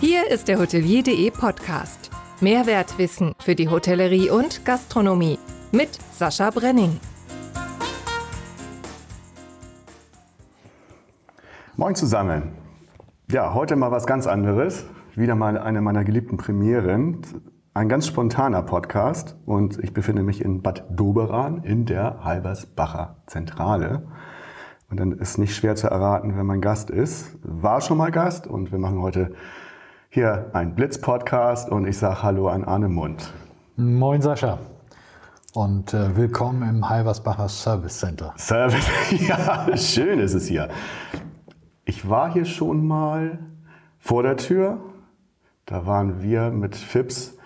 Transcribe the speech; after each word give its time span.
Hier 0.00 0.30
ist 0.30 0.48
der 0.48 0.58
Hotelier.de 0.58 1.30
Podcast. 1.30 2.10
Mehrwertwissen 2.40 3.34
für 3.38 3.54
die 3.54 3.68
Hotellerie 3.68 4.30
und 4.30 4.64
Gastronomie 4.64 5.38
mit 5.72 5.90
Sascha 6.10 6.48
Brenning. 6.48 6.98
Moin 11.76 11.94
zusammen. 11.94 12.52
Ja, 13.30 13.52
heute 13.52 13.76
mal 13.76 13.90
was 13.90 14.06
ganz 14.06 14.26
anderes. 14.26 14.86
Wieder 15.16 15.34
mal 15.34 15.58
eine 15.58 15.82
meiner 15.82 16.02
geliebten 16.02 16.38
Premieren. 16.38 17.20
Ein 17.74 17.90
ganz 17.90 18.06
spontaner 18.06 18.62
Podcast 18.62 19.36
und 19.44 19.78
ich 19.84 19.92
befinde 19.92 20.22
mich 20.22 20.42
in 20.42 20.62
Bad 20.62 20.86
Doberan 20.88 21.62
in 21.62 21.84
der 21.84 22.24
Halbersbacher 22.24 23.16
Zentrale. 23.26 24.08
Und 24.88 24.98
dann 24.98 25.12
ist 25.12 25.36
nicht 25.36 25.54
schwer 25.54 25.76
zu 25.76 25.88
erraten, 25.88 26.36
wer 26.36 26.44
mein 26.44 26.62
Gast 26.62 26.88
ist. 26.88 27.38
War 27.42 27.82
schon 27.82 27.98
mal 27.98 28.10
Gast 28.10 28.46
und 28.46 28.72
wir 28.72 28.78
machen 28.78 29.02
heute 29.02 29.34
hier 30.12 30.50
einen 30.54 30.74
Blitz-Podcast 30.74 31.70
und 31.70 31.86
ich 31.86 31.96
sage 31.96 32.20
Hallo 32.20 32.48
an 32.48 32.64
Arne 32.64 32.88
Mund. 32.88 33.32
Moin 33.76 34.20
Sascha 34.20 34.58
und 35.54 35.94
äh, 35.94 36.16
willkommen 36.16 36.68
im 36.68 36.88
Halbersbacher 36.88 37.48
Service 37.48 38.00
Center. 38.00 38.34
Service, 38.36 38.88
ja, 39.28 39.68
schön 39.76 40.18
ist 40.18 40.34
es 40.34 40.48
hier. 40.48 40.68
Ich 41.84 42.10
war 42.10 42.32
hier 42.32 42.44
schon 42.44 42.88
mal 42.88 43.38
vor 44.00 44.24
der 44.24 44.36
Tür. 44.36 44.80
Da 45.64 45.86
waren 45.86 46.20
wir 46.20 46.50
mit 46.50 46.74
Fips 46.74 47.36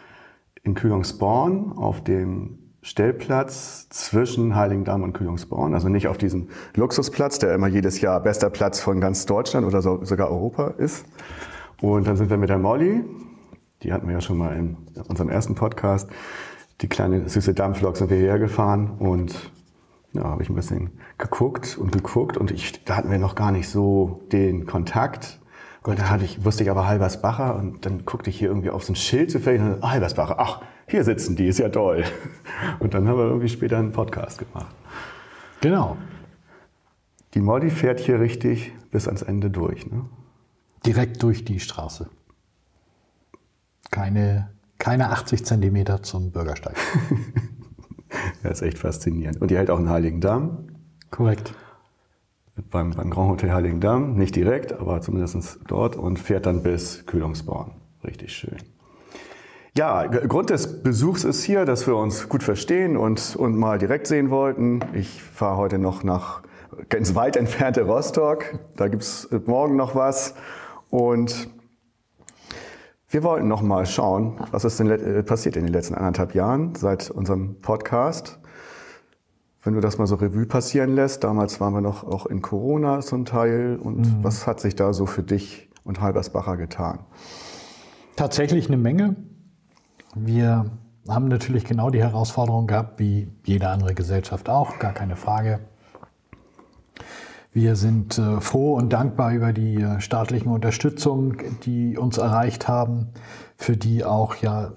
in 0.62 0.72
Kühlungsborn 0.72 1.72
auf 1.76 2.02
dem 2.02 2.58
Stellplatz 2.80 3.90
zwischen 3.90 4.56
Heiligendamm 4.56 5.02
und 5.02 5.12
Kühlungsborn. 5.12 5.74
Also 5.74 5.90
nicht 5.90 6.08
auf 6.08 6.16
diesem 6.16 6.48
Luxusplatz, 6.74 7.38
der 7.38 7.54
immer 7.54 7.68
jedes 7.68 8.00
Jahr 8.00 8.20
bester 8.20 8.48
Platz 8.48 8.80
von 8.80 9.02
ganz 9.02 9.26
Deutschland 9.26 9.66
oder 9.66 9.82
so, 9.82 10.02
sogar 10.02 10.30
Europa 10.30 10.68
ist. 10.78 11.04
Und 11.80 12.06
dann 12.06 12.16
sind 12.16 12.30
wir 12.30 12.36
mit 12.36 12.48
der 12.48 12.58
Molly, 12.58 13.04
die 13.82 13.92
hatten 13.92 14.06
wir 14.06 14.14
ja 14.14 14.20
schon 14.20 14.38
mal 14.38 14.56
in 14.56 14.76
unserem 15.08 15.28
ersten 15.28 15.54
Podcast, 15.54 16.10
die 16.80 16.88
kleine 16.88 17.28
süße 17.28 17.54
Dampflok 17.54 17.96
sind 17.96 18.10
wir 18.10 18.16
hierher 18.16 18.38
gefahren 18.38 18.92
und 18.98 19.52
ja, 20.12 20.24
habe 20.24 20.42
ich 20.42 20.48
ein 20.48 20.54
bisschen 20.54 20.90
geguckt 21.18 21.76
und 21.78 21.92
geguckt 21.92 22.36
und 22.36 22.50
ich, 22.50 22.84
da 22.84 22.96
hatten 22.96 23.10
wir 23.10 23.18
noch 23.18 23.34
gar 23.34 23.52
nicht 23.52 23.68
so 23.68 24.22
den 24.32 24.66
Kontakt. 24.66 25.40
Und 25.82 25.98
da 25.98 26.08
hatte 26.08 26.24
ich, 26.24 26.44
wusste 26.44 26.62
ich 26.62 26.70
aber 26.70 26.86
Halbersbacher 26.86 27.56
und 27.56 27.84
dann 27.84 28.06
guckte 28.06 28.30
ich 28.30 28.38
hier 28.38 28.48
irgendwie 28.48 28.70
auf 28.70 28.84
so 28.84 28.92
ein 28.92 28.96
Schild 28.96 29.30
zufällig 29.30 29.60
und 29.60 29.82
ah, 29.82 29.90
Halbersbacher, 29.90 30.36
ach, 30.38 30.62
hier 30.88 31.04
sitzen 31.04 31.36
die, 31.36 31.46
ist 31.46 31.58
ja 31.58 31.68
toll. 31.68 32.04
Und 32.78 32.94
dann 32.94 33.08
haben 33.08 33.18
wir 33.18 33.24
irgendwie 33.24 33.48
später 33.48 33.78
einen 33.78 33.92
Podcast 33.92 34.38
gemacht. 34.38 34.74
Genau. 35.60 35.96
Die 37.32 37.40
Molly 37.40 37.70
fährt 37.70 38.00
hier 38.00 38.20
richtig 38.20 38.72
bis 38.90 39.06
ans 39.06 39.22
Ende 39.22 39.50
durch, 39.50 39.86
ne? 39.90 40.04
Direkt 40.86 41.22
durch 41.22 41.44
die 41.44 41.60
Straße. 41.60 42.08
Keine, 43.90 44.50
keine 44.78 45.10
80 45.10 45.44
Zentimeter 45.44 46.02
zum 46.02 46.30
Bürgersteig. 46.30 46.76
das 48.42 48.60
ist 48.60 48.62
echt 48.62 48.78
faszinierend. 48.78 49.40
Und 49.40 49.50
die 49.50 49.56
hält 49.56 49.70
auch 49.70 49.78
in 49.78 49.88
Heiligendamm. 49.88 50.68
Korrekt. 51.10 51.54
Beim, 52.70 52.90
beim 52.90 53.10
Grand 53.10 53.30
Hotel 53.30 53.52
Heiligendamm, 53.52 54.14
nicht 54.14 54.36
direkt, 54.36 54.72
aber 54.72 55.00
zumindest 55.00 55.58
dort 55.66 55.96
und 55.96 56.18
fährt 56.18 56.46
dann 56.46 56.62
bis 56.62 57.04
Kühlungsborn. 57.06 57.72
Richtig 58.04 58.32
schön. 58.32 58.58
Ja, 59.76 60.06
Grund 60.06 60.50
des 60.50 60.84
Besuchs 60.84 61.24
ist 61.24 61.42
hier, 61.42 61.64
dass 61.64 61.88
wir 61.88 61.96
uns 61.96 62.28
gut 62.28 62.44
verstehen 62.44 62.96
und, 62.96 63.34
und 63.34 63.56
mal 63.56 63.78
direkt 63.78 64.06
sehen 64.06 64.30
wollten. 64.30 64.80
Ich 64.92 65.20
fahre 65.20 65.56
heute 65.56 65.78
noch 65.78 66.04
nach 66.04 66.42
ganz 66.88 67.16
weit 67.16 67.36
entfernte 67.36 67.82
Rostock. 67.82 68.56
Da 68.76 68.86
gibt's 68.86 69.28
morgen 69.46 69.74
noch 69.74 69.96
was. 69.96 70.34
Und 70.94 71.48
wir 73.08 73.24
wollten 73.24 73.48
noch 73.48 73.62
mal 73.62 73.84
schauen, 73.84 74.38
was 74.52 74.64
ist 74.64 74.78
denn 74.78 74.90
äh, 74.90 75.24
passiert 75.24 75.56
in 75.56 75.64
den 75.64 75.72
letzten 75.72 75.96
anderthalb 75.96 76.36
Jahren 76.36 76.76
seit 76.76 77.10
unserem 77.10 77.60
Podcast. 77.60 78.38
Wenn 79.64 79.74
du 79.74 79.80
das 79.80 79.98
mal 79.98 80.06
so 80.06 80.14
Revue 80.14 80.46
passieren 80.46 80.94
lässt, 80.94 81.24
damals 81.24 81.60
waren 81.60 81.74
wir 81.74 81.80
noch 81.80 82.04
auch 82.04 82.26
in 82.26 82.42
Corona 82.42 83.00
zum 83.00 83.24
Teil. 83.24 83.76
Und 83.82 84.02
mhm. 84.02 84.18
was 84.22 84.46
hat 84.46 84.60
sich 84.60 84.76
da 84.76 84.92
so 84.92 85.04
für 85.06 85.24
dich 85.24 85.68
und 85.82 86.00
Halbersbacher 86.00 86.56
getan? 86.56 87.00
Tatsächlich 88.14 88.68
eine 88.68 88.76
Menge. 88.76 89.16
Wir 90.14 90.66
haben 91.08 91.26
natürlich 91.26 91.64
genau 91.64 91.90
die 91.90 92.04
Herausforderung 92.04 92.68
gehabt, 92.68 93.00
wie 93.00 93.32
jede 93.44 93.68
andere 93.68 93.94
Gesellschaft 93.94 94.48
auch, 94.48 94.78
gar 94.78 94.92
keine 94.92 95.16
Frage. 95.16 95.58
Wir 97.54 97.76
sind 97.76 98.18
äh, 98.18 98.40
froh 98.40 98.74
und 98.74 98.92
dankbar 98.92 99.32
über 99.32 99.52
die 99.52 99.76
äh, 99.76 100.00
staatlichen 100.00 100.50
Unterstützung, 100.50 101.36
die 101.62 101.96
uns 101.96 102.18
erreicht 102.18 102.66
haben, 102.66 103.10
für 103.56 103.76
die 103.76 104.04
auch 104.04 104.34
ja 104.34 104.72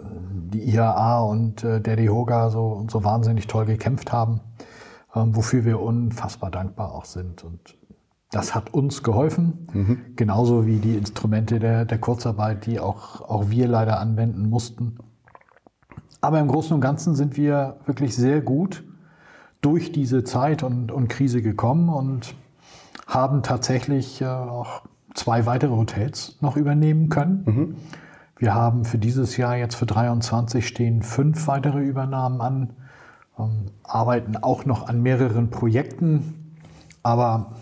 die 0.53 0.61
IAA 0.61 1.21
und 1.21 1.63
äh, 1.63 1.81
der 1.81 1.95
DEHOGA 1.95 2.51
so, 2.51 2.85
so 2.87 3.03
wahnsinnig 3.03 3.47
toll 3.47 3.65
gekämpft 3.65 4.13
haben, 4.13 4.41
ähm, 5.15 5.35
wofür 5.35 5.65
wir 5.65 5.81
unfassbar 5.81 6.51
dankbar 6.51 6.93
auch 6.93 7.05
sind. 7.05 7.43
Und 7.43 7.75
das 8.29 8.53
hat 8.53 8.75
uns 8.75 9.01
geholfen, 9.01 9.67
mhm. 9.73 9.99
genauso 10.15 10.67
wie 10.67 10.77
die 10.77 10.97
Instrumente 10.97 11.57
der, 11.57 11.83
der 11.83 11.97
Kurzarbeit, 11.97 12.67
die 12.67 12.79
auch, 12.79 13.21
auch 13.21 13.49
wir 13.49 13.67
leider 13.67 13.99
anwenden 13.99 14.51
mussten. 14.51 14.99
Aber 16.21 16.39
im 16.39 16.47
Großen 16.47 16.75
und 16.75 16.81
Ganzen 16.81 17.15
sind 17.15 17.37
wir 17.37 17.77
wirklich 17.87 18.15
sehr 18.15 18.41
gut 18.41 18.83
durch 19.61 19.91
diese 19.91 20.23
Zeit 20.23 20.61
und, 20.61 20.91
und 20.91 21.07
Krise 21.07 21.41
gekommen 21.41 21.89
und 21.89 22.35
haben 23.07 23.41
tatsächlich 23.41 24.21
äh, 24.21 24.25
auch 24.25 24.83
zwei 25.13 25.45
weitere 25.45 25.71
Hotels 25.71 26.37
noch 26.41 26.57
übernehmen 26.57 27.09
können. 27.09 27.43
Mhm. 27.45 27.75
Wir 28.37 28.53
haben 28.53 28.85
für 28.85 28.99
dieses 28.99 29.35
Jahr 29.37 29.55
jetzt 29.55 29.75
für 29.75 29.87
23 29.87 30.67
stehen 30.67 31.01
fünf 31.01 31.47
weitere 31.47 31.79
Übernahmen 31.79 32.41
an, 32.41 32.73
ähm, 33.39 33.71
arbeiten 33.83 34.37
auch 34.37 34.65
noch 34.65 34.87
an 34.87 35.01
mehreren 35.01 35.49
Projekten, 35.49 36.55
aber 37.01 37.53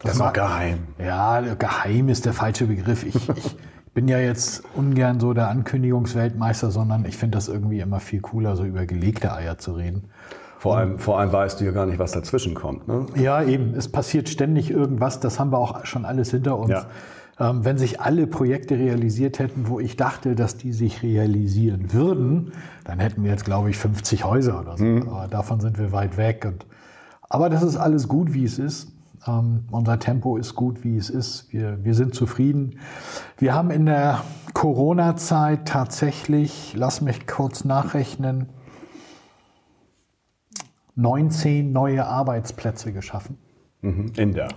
das, 0.00 0.18
das 0.18 0.26
ist 0.28 0.34
geheim. 0.34 0.78
Ja, 0.98 1.40
geheim 1.40 2.08
ist 2.08 2.24
der 2.24 2.32
falsche 2.32 2.66
Begriff. 2.66 3.04
Ich, 3.04 3.28
ich 3.28 3.56
bin 3.94 4.08
ja 4.08 4.18
jetzt 4.18 4.62
ungern 4.74 5.20
so 5.20 5.34
der 5.34 5.48
Ankündigungsweltmeister, 5.48 6.70
sondern 6.70 7.04
ich 7.04 7.16
finde 7.16 7.36
das 7.36 7.48
irgendwie 7.48 7.80
immer 7.80 8.00
viel 8.00 8.20
cooler, 8.20 8.56
so 8.56 8.64
über 8.64 8.86
gelegte 8.86 9.32
Eier 9.32 9.58
zu 9.58 9.72
reden. 9.72 10.10
Vor 10.58 10.76
allem, 10.76 10.98
vor 10.98 11.20
allem 11.20 11.32
weißt 11.32 11.60
du 11.60 11.64
ja 11.64 11.70
gar 11.70 11.86
nicht, 11.86 11.98
was 11.98 12.12
dazwischen 12.12 12.54
kommt. 12.54 12.88
Ne? 12.88 13.06
Ja, 13.14 13.42
eben. 13.42 13.74
Es 13.74 13.88
passiert 13.88 14.28
ständig 14.28 14.70
irgendwas. 14.70 15.20
Das 15.20 15.38
haben 15.38 15.52
wir 15.52 15.58
auch 15.58 15.84
schon 15.86 16.04
alles 16.04 16.32
hinter 16.32 16.58
uns. 16.58 16.70
Ja. 16.70 16.86
Ähm, 17.38 17.64
wenn 17.64 17.78
sich 17.78 18.00
alle 18.00 18.26
Projekte 18.26 18.76
realisiert 18.76 19.38
hätten, 19.38 19.68
wo 19.68 19.78
ich 19.78 19.96
dachte, 19.96 20.34
dass 20.34 20.56
die 20.56 20.72
sich 20.72 21.04
realisieren 21.04 21.92
würden, 21.92 22.52
dann 22.84 22.98
hätten 22.98 23.22
wir 23.22 23.30
jetzt, 23.30 23.44
glaube 23.44 23.70
ich, 23.70 23.76
50 23.78 24.24
Häuser 24.24 24.60
oder 24.60 24.76
so. 24.76 24.84
Mhm. 24.84 25.08
Aber 25.08 25.28
davon 25.28 25.60
sind 25.60 25.78
wir 25.78 25.92
weit 25.92 26.16
weg. 26.16 26.44
Und, 26.44 26.66
aber 27.28 27.48
das 27.48 27.62
ist 27.62 27.76
alles 27.76 28.08
gut, 28.08 28.34
wie 28.34 28.44
es 28.44 28.58
ist. 28.58 28.88
Ähm, 29.28 29.64
unser 29.70 30.00
Tempo 30.00 30.36
ist 30.36 30.56
gut, 30.56 30.82
wie 30.82 30.96
es 30.96 31.08
ist. 31.08 31.52
Wir, 31.52 31.84
wir 31.84 31.94
sind 31.94 32.16
zufrieden. 32.16 32.80
Wir 33.36 33.54
haben 33.54 33.70
in 33.70 33.86
der 33.86 34.22
Corona-Zeit 34.54 35.68
tatsächlich, 35.68 36.74
lass 36.76 37.00
mich 37.00 37.28
kurz 37.28 37.64
nachrechnen, 37.64 38.48
19 40.98 41.72
neue 41.72 42.06
Arbeitsplätze 42.06 42.92
geschaffen. 42.92 43.38
Mhm. 43.82 44.12
In 44.16 44.34
der? 44.34 44.48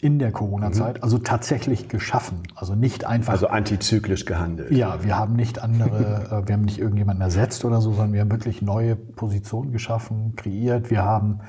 In 0.00 0.18
der 0.18 0.32
Corona-Zeit, 0.32 0.98
mhm. 0.98 1.02
also 1.02 1.18
tatsächlich 1.18 1.88
geschaffen, 1.88 2.38
also 2.54 2.74
nicht 2.74 3.04
einfach. 3.04 3.32
Also 3.32 3.48
antizyklisch 3.48 4.24
gehandelt. 4.24 4.70
Ja, 4.70 5.02
wir 5.04 5.18
haben 5.18 5.34
nicht 5.34 5.60
andere, 5.60 6.42
äh, 6.44 6.48
wir 6.48 6.54
haben 6.54 6.64
nicht 6.64 6.78
irgendjemanden 6.78 7.22
ersetzt 7.22 7.64
oder 7.64 7.80
so, 7.80 7.90
sondern 7.90 8.12
wir 8.12 8.20
haben 8.20 8.30
wirklich 8.30 8.62
neue 8.62 8.96
Positionen 8.96 9.72
geschaffen, 9.72 10.36
kreiert. 10.36 10.90
Wir 10.90 11.02
haben 11.04 11.40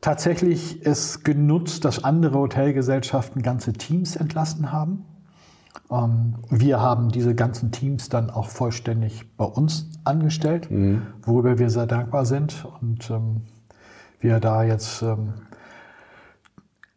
tatsächlich 0.00 0.84
es 0.86 1.24
genutzt, 1.24 1.84
dass 1.84 2.04
andere 2.04 2.38
Hotelgesellschaften 2.38 3.42
ganze 3.42 3.72
Teams 3.72 4.14
entlassen 4.14 4.72
haben. 4.72 5.06
Ähm, 5.90 6.36
wir 6.50 6.80
haben 6.80 7.08
diese 7.08 7.34
ganzen 7.34 7.72
Teams 7.72 8.10
dann 8.10 8.28
auch 8.28 8.48
vollständig 8.50 9.36
bei 9.36 9.46
uns 9.46 9.88
angestellt, 10.04 10.70
mhm. 10.70 11.02
worüber 11.22 11.58
wir 11.58 11.70
sehr 11.70 11.86
dankbar 11.86 12.26
sind. 12.26 12.66
Und 12.80 13.10
ähm, 13.10 13.42
wir 14.20 14.40
da 14.40 14.62
jetzt 14.62 15.02
ähm, 15.02 15.34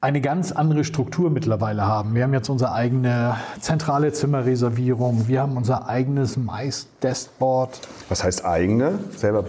eine 0.01 0.19
ganz 0.19 0.51
andere 0.51 0.83
Struktur 0.83 1.29
mittlerweile 1.29 1.87
haben. 1.87 2.13
Wir 2.13 2.23
haben 2.23 2.33
jetzt 2.33 2.49
unsere 2.49 2.73
eigene 2.73 3.37
zentrale 3.59 4.11
Zimmerreservierung, 4.11 5.27
wir 5.27 5.41
haben 5.41 5.55
unser 5.55 5.87
eigenes 5.87 6.35
Mais-Deskboard. 6.35 7.79
Was 8.09 8.23
heißt 8.23 8.45
eigene? 8.45 8.99
Selber 9.15 9.45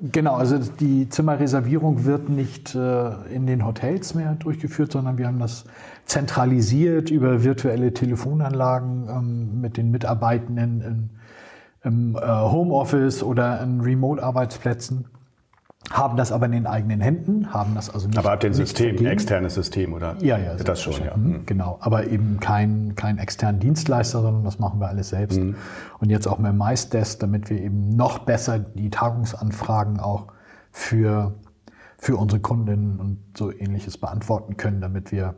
Genau, 0.00 0.34
also 0.34 0.58
die 0.58 1.08
Zimmerreservierung 1.08 2.04
wird 2.04 2.28
nicht 2.28 2.74
äh, 2.74 3.10
in 3.34 3.46
den 3.46 3.66
Hotels 3.66 4.14
mehr 4.14 4.34
durchgeführt, 4.34 4.92
sondern 4.92 5.18
wir 5.18 5.26
haben 5.26 5.40
das 5.40 5.64
zentralisiert 6.04 7.10
über 7.10 7.42
virtuelle 7.42 7.92
Telefonanlagen 7.92 9.08
ähm, 9.08 9.60
mit 9.60 9.76
den 9.76 9.90
Mitarbeitenden 9.90 10.80
in, 10.80 11.10
im 11.82 12.16
äh, 12.16 12.20
Homeoffice 12.20 13.24
oder 13.24 13.60
in 13.60 13.80
Remote-Arbeitsplätzen. 13.80 15.06
Haben 15.90 16.16
das 16.16 16.32
aber 16.32 16.46
in 16.46 16.52
den 16.52 16.66
eigenen 16.66 17.00
Händen, 17.00 17.52
haben 17.52 17.74
das 17.74 17.88
also 17.88 18.08
nicht. 18.08 18.18
Aber 18.18 18.30
habt 18.30 18.44
ihr 18.44 18.50
ein 18.50 18.54
System, 18.54 18.96
ein 18.98 19.06
externes 19.06 19.54
System, 19.54 19.94
oder? 19.94 20.16
Ja, 20.20 20.36
ja, 20.38 20.54
Das 20.54 20.82
schon, 20.82 21.02
ja. 21.04 21.16
Mhm, 21.16 21.46
Genau, 21.46 21.78
aber 21.80 22.06
eben 22.06 22.38
kein, 22.40 22.94
kein 22.94 23.18
externen 23.18 23.60
Dienstleister, 23.60 24.20
sondern 24.20 24.44
das 24.44 24.58
machen 24.58 24.80
wir 24.80 24.88
alles 24.88 25.10
selbst. 25.10 25.38
Mhm. 25.40 25.56
Und 25.98 26.10
jetzt 26.10 26.26
auch 26.26 26.38
mit 26.38 26.52
MySdesk, 26.54 27.20
damit 27.20 27.48
wir 27.48 27.60
eben 27.60 27.90
noch 27.90 28.20
besser 28.20 28.58
die 28.58 28.90
Tagungsanfragen 28.90 29.98
auch 29.98 30.26
für, 30.72 31.34
für 31.96 32.16
unsere 32.16 32.40
Kundinnen 32.40 33.00
und 33.00 33.18
so 33.36 33.50
ähnliches 33.50 33.96
beantworten 33.96 34.56
können, 34.56 34.80
damit 34.80 35.10
wir 35.10 35.36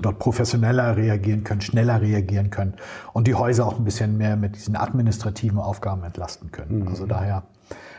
dort 0.00 0.18
professioneller 0.18 0.96
reagieren 0.96 1.44
können, 1.44 1.60
schneller 1.60 2.00
reagieren 2.00 2.50
können 2.50 2.74
und 3.12 3.26
die 3.26 3.34
Häuser 3.34 3.66
auch 3.66 3.78
ein 3.78 3.84
bisschen 3.84 4.16
mehr 4.16 4.36
mit 4.36 4.56
diesen 4.56 4.74
administrativen 4.74 5.58
Aufgaben 5.58 6.02
entlasten 6.02 6.50
können. 6.50 6.88
Also 6.88 7.06
daher 7.06 7.44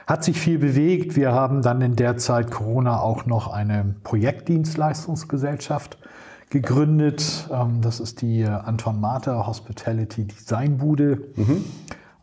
hat 0.08 0.24
sich 0.24 0.40
viel 0.40 0.60
bewegt. 0.60 1.16
Wir 1.16 1.31
haben 1.31 1.62
dann 1.62 1.81
in 1.81 1.96
der 1.96 2.18
Zeit 2.18 2.52
Corona 2.52 3.00
auch 3.00 3.25
noch 3.25 3.52
eine 3.52 3.96
Projektdienstleistungsgesellschaft 4.04 5.98
gegründet. 6.50 7.50
Ähm, 7.52 7.81
Das 7.81 8.00
ist 8.00 8.22
die 8.22 8.42
äh, 8.42 8.48
Anton 8.48 9.02
Mater 9.02 9.48
Hospitality 9.48 10.25
Designbude. 10.25 11.22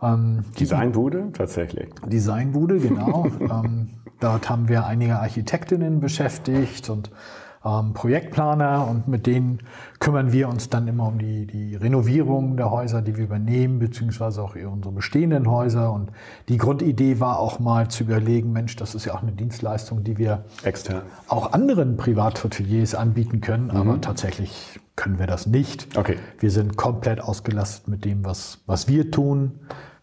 Ähm, 0.02 0.44
die 0.54 0.64
Designbude, 0.64 1.30
tatsächlich. 1.32 1.90
Designbude, 2.06 2.78
genau. 2.78 3.26
ähm, 3.40 3.90
dort 4.20 4.48
haben 4.48 4.68
wir 4.68 4.86
einige 4.86 5.18
Architektinnen 5.18 6.00
beschäftigt 6.00 6.88
und 6.88 7.10
ähm, 7.64 7.92
Projektplaner 7.92 8.86
und 8.88 9.08
mit 9.08 9.26
denen 9.26 9.60
kümmern 9.98 10.32
wir 10.32 10.48
uns 10.48 10.70
dann 10.70 10.88
immer 10.88 11.08
um 11.08 11.18
die, 11.18 11.46
die 11.46 11.76
Renovierung 11.76 12.56
der 12.56 12.70
Häuser, 12.70 13.02
die 13.02 13.16
wir 13.16 13.24
übernehmen, 13.24 13.78
beziehungsweise 13.78 14.42
auch 14.42 14.54
unsere 14.54 14.94
bestehenden 14.94 15.50
Häuser. 15.50 15.92
Und 15.92 16.10
die 16.48 16.56
Grundidee 16.56 17.20
war 17.20 17.38
auch 17.38 17.58
mal 17.58 17.88
zu 17.88 18.04
überlegen, 18.04 18.52
Mensch, 18.52 18.76
das 18.76 18.94
ist 18.94 19.04
ja 19.04 19.14
auch 19.14 19.22
eine 19.22 19.32
Dienstleistung, 19.32 20.04
die 20.04 20.16
wir 20.16 20.44
Extern. 20.62 21.02
auch 21.28 21.52
anderen 21.52 21.96
Privathoteliers 21.96 22.94
anbieten 22.94 23.40
können, 23.40 23.70
aber 23.70 24.00
tatsächlich 24.00 24.80
können 24.96 25.18
wir 25.18 25.26
das 25.26 25.46
nicht. 25.46 25.96
Okay. 25.96 26.16
Wir 26.38 26.50
sind 26.50 26.76
komplett 26.76 27.20
ausgelastet 27.20 27.88
mit 27.88 28.04
dem, 28.04 28.24
was, 28.24 28.58
was 28.66 28.88
wir 28.88 29.10
tun 29.10 29.60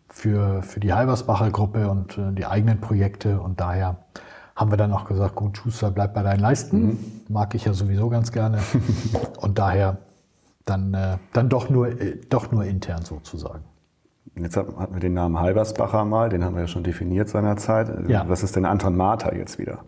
für, 0.10 0.64
für 0.64 0.80
die 0.80 0.94
Halbersbacher 0.94 1.52
Gruppe 1.52 1.90
und 1.90 2.18
äh, 2.18 2.34
die 2.34 2.46
eigenen 2.46 2.82
Projekte 2.82 3.40
und 3.40 3.60
daher 3.60 3.98
haben 4.58 4.72
wir 4.72 4.78
dann 4.78 4.92
auch 4.92 5.06
gesagt, 5.06 5.36
gut, 5.36 5.56
Schuster, 5.58 5.92
bleib 5.92 6.14
bei 6.14 6.24
deinen 6.24 6.40
Leisten. 6.42 6.98
Mag 7.30 7.56
ich 7.56 7.64
ja 7.66 7.74
sowieso 7.74 8.10
ganz 8.10 8.32
gerne. 8.34 8.58
und 9.40 9.58
daher 9.60 10.00
dann, 10.66 10.94
äh, 10.94 11.18
dann 11.32 11.48
doch, 11.48 11.70
nur, 11.70 11.88
äh, 11.88 12.20
doch 12.30 12.52
nur 12.52 12.66
intern 12.66 13.06
sozusagen. 13.06 13.64
Jetzt 14.36 14.58
hat- 14.58 14.76
hatten 14.78 14.94
wir 14.96 15.00
den 15.00 15.14
Namen 15.14 15.40
Halbersbacher 15.40 16.04
mal, 16.06 16.30
den 16.30 16.44
haben 16.44 16.56
wir 16.56 16.64
ja 16.64 16.68
schon 16.68 16.84
definiert 16.84 17.30
seinerzeit. 17.30 18.10
Ja. 18.10 18.28
Was 18.28 18.44
ist 18.44 18.56
denn 18.56 18.66
Anton 18.66 18.98
Mater 18.98 19.36
jetzt 19.36 19.58
wieder? 19.60 19.80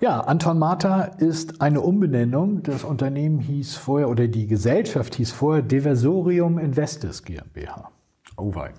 Ja, 0.00 0.20
Anton 0.20 0.58
Mater 0.58 1.12
ist 1.18 1.60
eine 1.60 1.80
Umbenennung. 1.80 2.62
Das 2.62 2.84
Unternehmen 2.84 3.38
hieß 3.40 3.76
vorher, 3.76 4.08
oder 4.08 4.28
die 4.28 4.46
Gesellschaft 4.46 5.14
hieß 5.16 5.32
vorher 5.32 5.62
Diversorium 5.62 6.58
Investis 6.58 7.22
GmbH. 7.24 7.90
Oh 8.36 8.54
wei. 8.54 8.70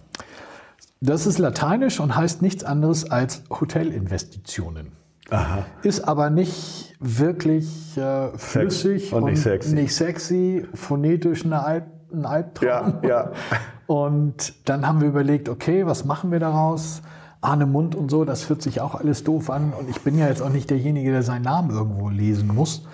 Das 1.00 1.28
ist 1.28 1.38
lateinisch 1.38 2.00
und 2.00 2.16
heißt 2.16 2.42
nichts 2.42 2.64
anderes 2.64 3.10
als 3.10 3.44
Hotelinvestitionen. 3.50 4.92
Aha. 5.30 5.66
Ist 5.84 6.08
aber 6.08 6.30
nicht 6.30 6.96
wirklich 7.00 7.98
äh, 7.98 8.30
flüssig 8.38 9.14
und 9.14 9.26
nicht 9.26 9.42
sexy. 9.42 9.76
nicht 9.76 9.94
sexy, 9.94 10.66
phonetisch 10.74 11.46
eine 11.46 11.64
Alp, 11.64 11.86
ein 12.12 12.26
Albtraum. 12.26 13.00
Ja, 13.04 13.10
ja. 13.10 13.32
Und 13.88 14.54
dann 14.68 14.86
haben 14.86 15.00
wir 15.00 15.08
überlegt, 15.08 15.48
okay, 15.48 15.86
was 15.86 16.04
machen 16.04 16.30
wir 16.32 16.40
daraus? 16.40 17.02
Arne 17.40 17.66
Mund 17.66 17.96
und 17.96 18.12
so, 18.12 18.26
das 18.26 18.44
fühlt 18.44 18.62
sich 18.62 18.82
auch 18.82 18.96
alles 18.96 19.24
doof 19.24 19.50
an. 19.50 19.72
Und 19.72 19.90
ich 19.90 20.02
bin 20.02 20.18
ja 20.18 20.28
jetzt 20.28 20.42
auch 20.42 20.50
nicht 20.50 20.70
derjenige, 20.70 21.12
der 21.12 21.24
seinen 21.24 21.44
Namen 21.44 21.70
irgendwo 21.70 22.10
lesen 22.10 22.54
muss. 22.54 22.86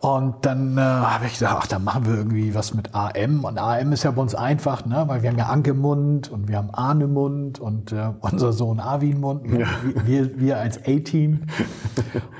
Und 0.00 0.46
dann 0.46 0.78
äh, 0.78 0.80
habe 0.80 1.26
ich 1.26 1.34
gedacht, 1.38 1.56
ach, 1.60 1.66
dann 1.66 1.84
machen 1.84 2.06
wir 2.06 2.14
irgendwie 2.14 2.54
was 2.54 2.72
mit 2.72 2.94
AM. 2.94 3.44
Und 3.44 3.58
AM 3.58 3.92
ist 3.92 4.02
ja 4.02 4.10
bei 4.10 4.22
uns 4.22 4.34
einfach, 4.34 4.86
ne? 4.86 5.04
weil 5.06 5.20
wir 5.20 5.28
haben 5.28 5.36
ja 5.36 5.48
Angemund 5.48 6.30
und 6.30 6.48
wir 6.48 6.56
haben 6.56 6.70
Arnemund 6.70 7.60
und 7.60 7.92
äh, 7.92 8.08
unser 8.20 8.54
Sohn 8.54 8.80
Arwinmund, 8.80 9.42
wir, 9.52 9.66
wir, 10.06 10.40
wir 10.40 10.56
als 10.56 10.78
A-Team. 10.78 11.42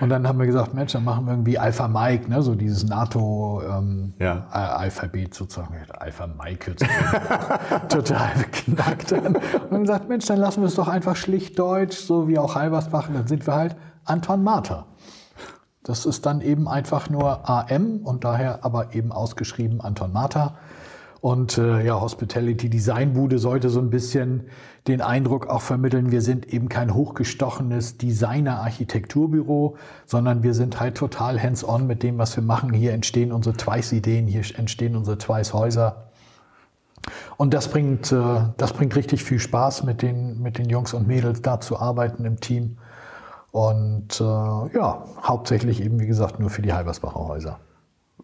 Und 0.00 0.08
dann 0.08 0.26
haben 0.26 0.38
wir 0.38 0.46
gesagt, 0.46 0.72
Mensch, 0.72 0.92
dann 0.92 1.04
machen 1.04 1.26
wir 1.26 1.32
irgendwie 1.34 1.58
Alpha 1.58 1.86
Mike, 1.86 2.30
ne? 2.30 2.40
so 2.40 2.54
dieses 2.54 2.84
NATO-Alphabet 2.84 4.14
Ja. 4.18 4.46
Alphabet 4.50 5.34
sozusagen. 5.34 5.74
Alpha 5.98 6.26
Mike 6.26 6.66
hört 6.66 6.78
sich 6.78 6.88
total 7.90 8.30
beknackt 8.38 9.12
an. 9.12 9.36
Und 9.36 9.70
dann 9.70 9.82
gesagt, 9.82 10.08
Mensch, 10.08 10.24
dann 10.24 10.38
lassen 10.38 10.62
wir 10.62 10.68
es 10.68 10.76
doch 10.76 10.88
einfach 10.88 11.14
schlicht 11.14 11.58
deutsch, 11.58 11.98
so 11.98 12.26
wie 12.26 12.38
auch 12.38 12.54
Halbersbach. 12.54 13.10
Dann 13.12 13.26
sind 13.26 13.46
wir 13.46 13.54
halt 13.54 13.76
Anton 14.06 14.42
Mater. 14.42 14.86
Das 15.90 16.06
ist 16.06 16.24
dann 16.24 16.40
eben 16.40 16.68
einfach 16.68 17.10
nur 17.10 17.50
AM 17.50 18.02
und 18.04 18.22
daher 18.22 18.64
aber 18.64 18.94
eben 18.94 19.10
ausgeschrieben 19.10 19.80
Anton 19.80 20.12
Mater. 20.12 20.54
Und 21.20 21.58
äh, 21.58 21.84
ja, 21.84 22.00
Hospitality 22.00 22.70
Designbude 22.70 23.40
sollte 23.40 23.70
so 23.70 23.80
ein 23.80 23.90
bisschen 23.90 24.44
den 24.86 25.00
Eindruck 25.00 25.48
auch 25.48 25.62
vermitteln, 25.62 26.12
wir 26.12 26.22
sind 26.22 26.46
eben 26.46 26.68
kein 26.68 26.94
hochgestochenes 26.94 27.98
Designer-Architekturbüro, 27.98 29.78
sondern 30.06 30.44
wir 30.44 30.54
sind 30.54 30.78
halt 30.78 30.96
total 30.96 31.42
hands-on 31.42 31.88
mit 31.88 32.04
dem, 32.04 32.18
was 32.18 32.36
wir 32.36 32.44
machen. 32.44 32.72
Hier 32.72 32.92
entstehen 32.92 33.32
unsere 33.32 33.56
Twice-Ideen, 33.56 34.28
hier 34.28 34.44
entstehen 34.56 34.94
unsere 34.94 35.18
Twice-Häuser. 35.18 36.04
Und 37.36 37.52
das 37.52 37.66
bringt, 37.66 38.12
äh, 38.12 38.42
das 38.58 38.74
bringt 38.74 38.94
richtig 38.94 39.24
viel 39.24 39.40
Spaß, 39.40 39.82
mit 39.82 40.02
den, 40.02 40.40
mit 40.40 40.56
den 40.56 40.68
Jungs 40.68 40.94
und 40.94 41.08
Mädels 41.08 41.42
da 41.42 41.58
zu 41.58 41.80
arbeiten 41.80 42.24
im 42.24 42.38
Team. 42.38 42.76
Und 43.52 44.20
äh, 44.20 44.24
ja, 44.24 45.04
hauptsächlich 45.22 45.82
eben, 45.82 45.98
wie 45.98 46.06
gesagt, 46.06 46.38
nur 46.38 46.50
für 46.50 46.62
die 46.62 46.72
Halbersbacher 46.72 47.26
Häuser. 47.26 47.58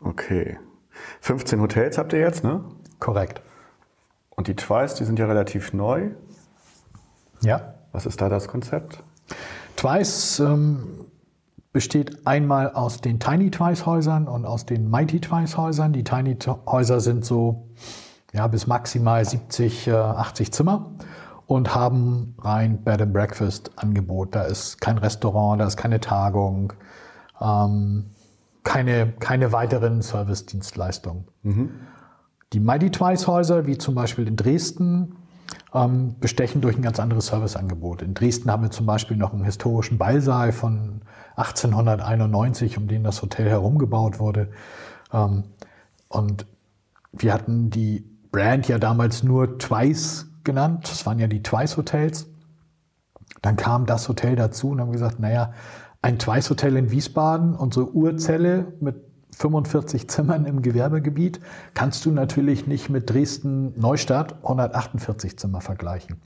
Okay. 0.00 0.58
15 1.20 1.60
Hotels 1.60 1.98
habt 1.98 2.12
ihr 2.12 2.20
jetzt, 2.20 2.44
ne? 2.44 2.64
Korrekt. 3.00 3.42
Und 4.30 4.48
die 4.48 4.54
Twice, 4.54 4.94
die 4.94 5.04
sind 5.04 5.18
ja 5.18 5.26
relativ 5.26 5.72
neu. 5.72 6.10
Ja. 7.42 7.74
Was 7.92 8.06
ist 8.06 8.20
da 8.20 8.28
das 8.28 8.48
Konzept? 8.48 9.02
Twice 9.76 10.40
ähm, 10.40 11.06
besteht 11.72 12.26
einmal 12.26 12.72
aus 12.72 13.00
den 13.00 13.18
Tiny 13.18 13.50
Twice 13.50 13.84
Häusern 13.84 14.28
und 14.28 14.46
aus 14.46 14.64
den 14.64 14.88
Mighty 14.88 15.20
Twice 15.20 15.56
Häusern. 15.56 15.92
Die 15.92 16.04
Tiny 16.04 16.36
Häuser 16.66 17.00
sind 17.00 17.24
so 17.24 17.68
ja, 18.32 18.46
bis 18.46 18.66
maximal 18.66 19.24
70, 19.24 19.88
äh, 19.88 19.92
80 19.92 20.52
Zimmer 20.52 20.90
und 21.46 21.74
haben 21.74 22.34
rein 22.38 22.82
Bed 22.82 23.02
and 23.02 23.12
Breakfast 23.12 23.70
Angebot. 23.76 24.34
Da 24.34 24.42
ist 24.42 24.80
kein 24.80 24.98
Restaurant, 24.98 25.60
da 25.60 25.66
ist 25.66 25.76
keine 25.76 26.00
Tagung, 26.00 26.72
ähm, 27.40 28.06
keine, 28.64 29.12
keine 29.20 29.52
weiteren 29.52 30.02
Service-Dienstleistungen. 30.02 31.24
Die 32.52 32.60
Mighty 32.60 32.90
Twice 32.90 33.26
Häuser, 33.26 33.66
wie 33.66 33.78
zum 33.78 33.94
Beispiel 33.94 34.26
in 34.26 34.36
Dresden, 34.36 35.16
ähm, 35.72 36.16
bestechen 36.18 36.60
durch 36.60 36.76
ein 36.76 36.82
ganz 36.82 36.98
anderes 36.98 37.26
Serviceangebot. 37.26 38.02
In 38.02 38.14
Dresden 38.14 38.50
haben 38.50 38.62
wir 38.62 38.70
zum 38.70 38.86
Beispiel 38.86 39.16
noch 39.16 39.32
einen 39.32 39.44
historischen 39.44 39.98
Ballsaal 39.98 40.52
von 40.52 41.02
1891, 41.36 42.78
um 42.78 42.88
den 42.88 43.04
das 43.04 43.22
Hotel 43.22 43.48
herumgebaut 43.48 44.18
wurde. 44.18 44.50
Ähm, 45.12 45.44
und 46.08 46.46
wir 47.12 47.32
hatten 47.32 47.70
die 47.70 48.04
Brand 48.32 48.68
ja 48.68 48.78
damals 48.78 49.22
nur 49.22 49.58
Twice 49.58 50.26
genannt. 50.46 50.88
Das 50.90 51.04
waren 51.04 51.18
ja 51.18 51.26
die 51.26 51.42
Twice 51.42 51.76
Hotels. 51.76 52.26
Dann 53.42 53.56
kam 53.56 53.84
das 53.84 54.08
Hotel 54.08 54.34
dazu 54.34 54.70
und 54.70 54.80
haben 54.80 54.92
gesagt, 54.92 55.20
naja, 55.20 55.52
ein 56.00 56.18
Twice 56.18 56.48
Hotel 56.48 56.76
in 56.76 56.90
Wiesbaden, 56.90 57.54
unsere 57.54 57.92
Urzelle 57.92 58.72
mit 58.80 58.96
45 59.36 60.08
Zimmern 60.08 60.46
im 60.46 60.62
Gewerbegebiet, 60.62 61.40
kannst 61.74 62.06
du 62.06 62.10
natürlich 62.10 62.66
nicht 62.66 62.88
mit 62.88 63.10
Dresden 63.10 63.78
Neustadt 63.78 64.36
148 64.42 65.38
Zimmer 65.38 65.60
vergleichen. 65.60 66.16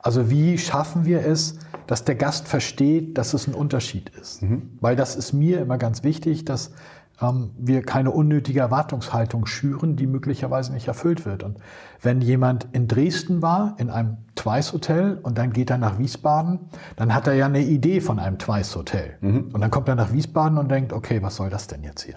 Also 0.00 0.30
wie 0.30 0.58
schaffen 0.58 1.04
wir 1.04 1.24
es, 1.24 1.58
dass 1.86 2.04
der 2.04 2.14
Gast 2.14 2.48
versteht, 2.48 3.18
dass 3.18 3.34
es 3.34 3.46
ein 3.46 3.54
Unterschied 3.54 4.10
ist? 4.10 4.42
Weil 4.80 4.96
das 4.96 5.16
ist 5.16 5.32
mir 5.32 5.60
immer 5.60 5.78
ganz 5.78 6.02
wichtig, 6.02 6.44
dass 6.44 6.72
ähm, 7.20 7.50
wir 7.58 7.82
keine 7.82 8.10
unnötige 8.10 8.60
Erwartungshaltung 8.60 9.46
schüren, 9.46 9.96
die 9.96 10.06
möglicherweise 10.06 10.72
nicht 10.72 10.88
erfüllt 10.88 11.24
wird. 11.24 11.42
Und 11.42 11.58
wenn 12.02 12.20
jemand 12.20 12.68
in 12.72 12.88
Dresden 12.88 13.42
war, 13.42 13.74
in 13.78 13.90
einem 13.90 14.18
Twice-Hotel, 14.34 15.18
und 15.22 15.38
dann 15.38 15.52
geht 15.52 15.70
er 15.70 15.78
nach 15.78 15.98
Wiesbaden, 15.98 16.60
dann 16.96 17.14
hat 17.14 17.26
er 17.26 17.34
ja 17.34 17.46
eine 17.46 17.62
Idee 17.62 18.00
von 18.00 18.18
einem 18.18 18.38
Twice-Hotel. 18.38 19.16
Und 19.52 19.60
dann 19.60 19.70
kommt 19.70 19.88
er 19.88 19.94
nach 19.94 20.12
Wiesbaden 20.12 20.58
und 20.58 20.70
denkt, 20.70 20.92
okay, 20.92 21.22
was 21.22 21.36
soll 21.36 21.50
das 21.50 21.66
denn 21.66 21.82
jetzt 21.82 22.02
hier? 22.02 22.16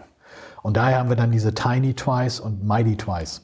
Und 0.62 0.75
daher 0.77 1.00
haben 1.00 1.10
wir 1.10 1.15
dann 1.15 1.32
diese 1.32 1.53
Tiny 1.53 1.94
Twice 1.94 2.39
und 2.39 2.65
Mighty 2.65 2.98
Twice 2.98 3.41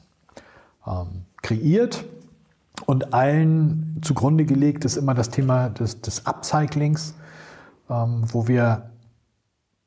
ähm, 0.86 1.24
kreiert. 1.42 2.04
Und 2.84 3.14
allen 3.14 3.98
zugrunde 4.02 4.44
gelegt 4.44 4.84
ist 4.84 4.96
immer 4.96 5.14
das 5.14 5.30
Thema 5.30 5.70
des, 5.70 6.02
des 6.02 6.26
Upcyclings, 6.26 7.14
ähm, 7.88 8.24
wo 8.26 8.48
wir 8.48 8.90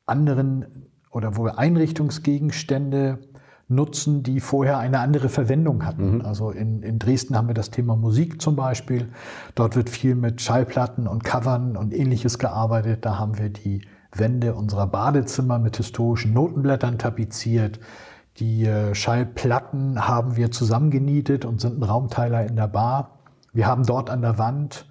anderen 0.06 0.89
oder 1.10 1.36
wo 1.36 1.44
wir 1.44 1.58
Einrichtungsgegenstände 1.58 3.18
nutzen, 3.70 4.22
die 4.22 4.40
vorher 4.40 4.78
eine 4.78 4.98
andere 4.98 5.28
Verwendung 5.28 5.84
hatten. 5.86 6.16
Mhm. 6.16 6.22
Also 6.22 6.50
in, 6.50 6.82
in 6.82 6.98
Dresden 6.98 7.36
haben 7.36 7.46
wir 7.46 7.54
das 7.54 7.70
Thema 7.70 7.94
Musik 7.96 8.42
zum 8.42 8.56
Beispiel. 8.56 9.08
Dort 9.54 9.76
wird 9.76 9.88
viel 9.88 10.16
mit 10.16 10.40
Schallplatten 10.40 11.06
und 11.06 11.22
Covern 11.24 11.76
und 11.76 11.94
ähnliches 11.94 12.38
gearbeitet. 12.38 13.04
Da 13.04 13.18
haben 13.18 13.38
wir 13.38 13.48
die 13.48 13.82
Wände 14.12 14.54
unserer 14.54 14.88
Badezimmer 14.88 15.60
mit 15.60 15.76
historischen 15.76 16.32
Notenblättern 16.32 16.98
tapeziert. 16.98 17.78
Die 18.38 18.64
äh, 18.64 18.94
Schallplatten 18.94 20.08
haben 20.08 20.36
wir 20.36 20.50
zusammengenietet 20.50 21.44
und 21.44 21.60
sind 21.60 21.78
ein 21.78 21.84
Raumteiler 21.84 22.46
in 22.46 22.56
der 22.56 22.68
Bar. 22.68 23.18
Wir 23.52 23.66
haben 23.66 23.84
dort 23.84 24.08
an 24.10 24.22
der 24.22 24.38
Wand 24.38 24.86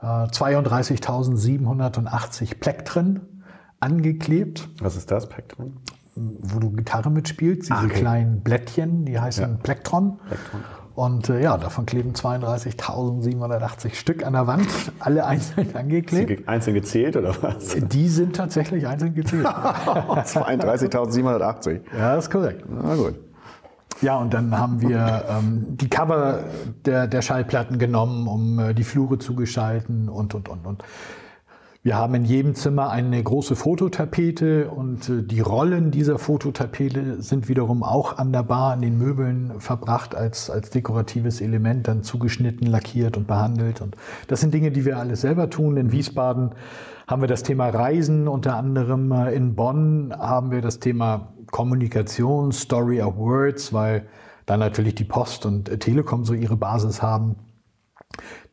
äh, 0.00 0.06
32.780 0.06 2.58
Plektren 2.58 3.35
angeklebt. 3.80 4.68
Was 4.80 4.96
ist 4.96 5.10
das, 5.10 5.28
Plektren? 5.28 5.76
wo 6.16 6.58
du 6.58 6.70
Gitarre 6.70 7.10
mitspielst, 7.10 7.64
diese 7.64 7.74
ah, 7.74 7.84
okay. 7.84 8.00
kleinen 8.00 8.40
Blättchen, 8.40 9.04
die 9.04 9.20
heißen 9.20 9.50
ja. 9.50 9.58
Plektron. 9.62 10.18
Plektron. 10.26 10.62
Und 10.94 11.28
äh, 11.28 11.42
ja, 11.42 11.58
davon 11.58 11.84
kleben 11.84 12.14
32.780 12.14 13.94
Stück 13.94 14.24
an 14.24 14.32
der 14.32 14.46
Wand, 14.46 14.66
alle 14.98 15.26
einzeln 15.26 15.76
angeklebt. 15.76 16.28
Sind 16.28 16.48
einzeln 16.48 16.72
gezählt 16.72 17.18
oder 17.18 17.34
was? 17.42 17.76
Die 17.76 18.08
sind 18.08 18.34
tatsächlich 18.34 18.86
einzeln 18.86 19.14
gezählt. 19.14 19.44
32.780. 19.46 21.80
Ja, 21.98 22.14
das 22.14 22.24
ist 22.24 22.30
korrekt. 22.30 22.64
Na 22.66 22.94
gut. 22.94 23.16
Ja, 24.00 24.16
und 24.16 24.32
dann 24.32 24.56
haben 24.56 24.80
wir 24.80 25.24
ähm, 25.28 25.76
die 25.76 25.88
Cover 25.88 26.44
der, 26.84 27.06
der 27.06 27.22
Schallplatten 27.22 27.78
genommen, 27.78 28.26
um 28.26 28.58
äh, 28.58 28.74
die 28.74 28.84
Flure 28.84 29.18
zu 29.18 29.34
gestalten 29.34 30.08
und, 30.08 30.34
und, 30.34 30.48
und, 30.48 30.66
und. 30.66 30.82
Wir 31.86 31.96
haben 31.96 32.16
in 32.16 32.24
jedem 32.24 32.56
Zimmer 32.56 32.90
eine 32.90 33.22
große 33.22 33.54
Fototapete 33.54 34.68
und 34.70 35.08
äh, 35.08 35.22
die 35.22 35.38
Rollen 35.38 35.92
dieser 35.92 36.18
Fototapete 36.18 37.22
sind 37.22 37.48
wiederum 37.48 37.84
auch 37.84 38.18
an 38.18 38.32
der 38.32 38.42
Bar, 38.42 38.72
an 38.72 38.80
den 38.80 38.98
Möbeln 38.98 39.60
verbracht 39.60 40.16
als, 40.16 40.50
als 40.50 40.70
dekoratives 40.70 41.40
Element, 41.40 41.86
dann 41.86 42.02
zugeschnitten, 42.02 42.66
lackiert 42.66 43.16
und 43.16 43.28
behandelt. 43.28 43.82
Und 43.82 43.96
das 44.26 44.40
sind 44.40 44.52
Dinge, 44.52 44.72
die 44.72 44.84
wir 44.84 44.98
alles 44.98 45.20
selber 45.20 45.48
tun. 45.48 45.76
In 45.76 45.92
Wiesbaden 45.92 46.56
haben 47.06 47.22
wir 47.22 47.28
das 47.28 47.44
Thema 47.44 47.68
Reisen, 47.68 48.26
unter 48.26 48.56
anderem 48.56 49.12
äh, 49.12 49.32
in 49.32 49.54
Bonn 49.54 50.12
haben 50.12 50.50
wir 50.50 50.62
das 50.62 50.80
Thema 50.80 51.34
Kommunikation, 51.52 52.50
Story 52.50 53.00
of 53.00 53.16
Words, 53.16 53.72
weil 53.72 54.08
da 54.44 54.56
natürlich 54.56 54.96
die 54.96 55.04
Post 55.04 55.46
und 55.46 55.66
Telekom 55.78 56.24
so 56.24 56.34
ihre 56.34 56.56
Basis 56.56 57.00
haben. 57.00 57.36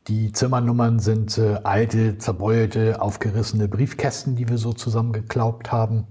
Die 0.08 0.34
Zimmernummern 0.34 1.00
sind 1.00 1.38
äh, 1.38 1.60
alte, 1.64 2.18
zerbeulte, 2.18 3.02
aufgerissene 3.02 3.70
Briefkästen, 3.70 4.36
die 4.36 4.50
wir 4.50 4.58
so 4.58 4.74
zusammengeklaubt 4.74 5.72
haben, 5.72 6.08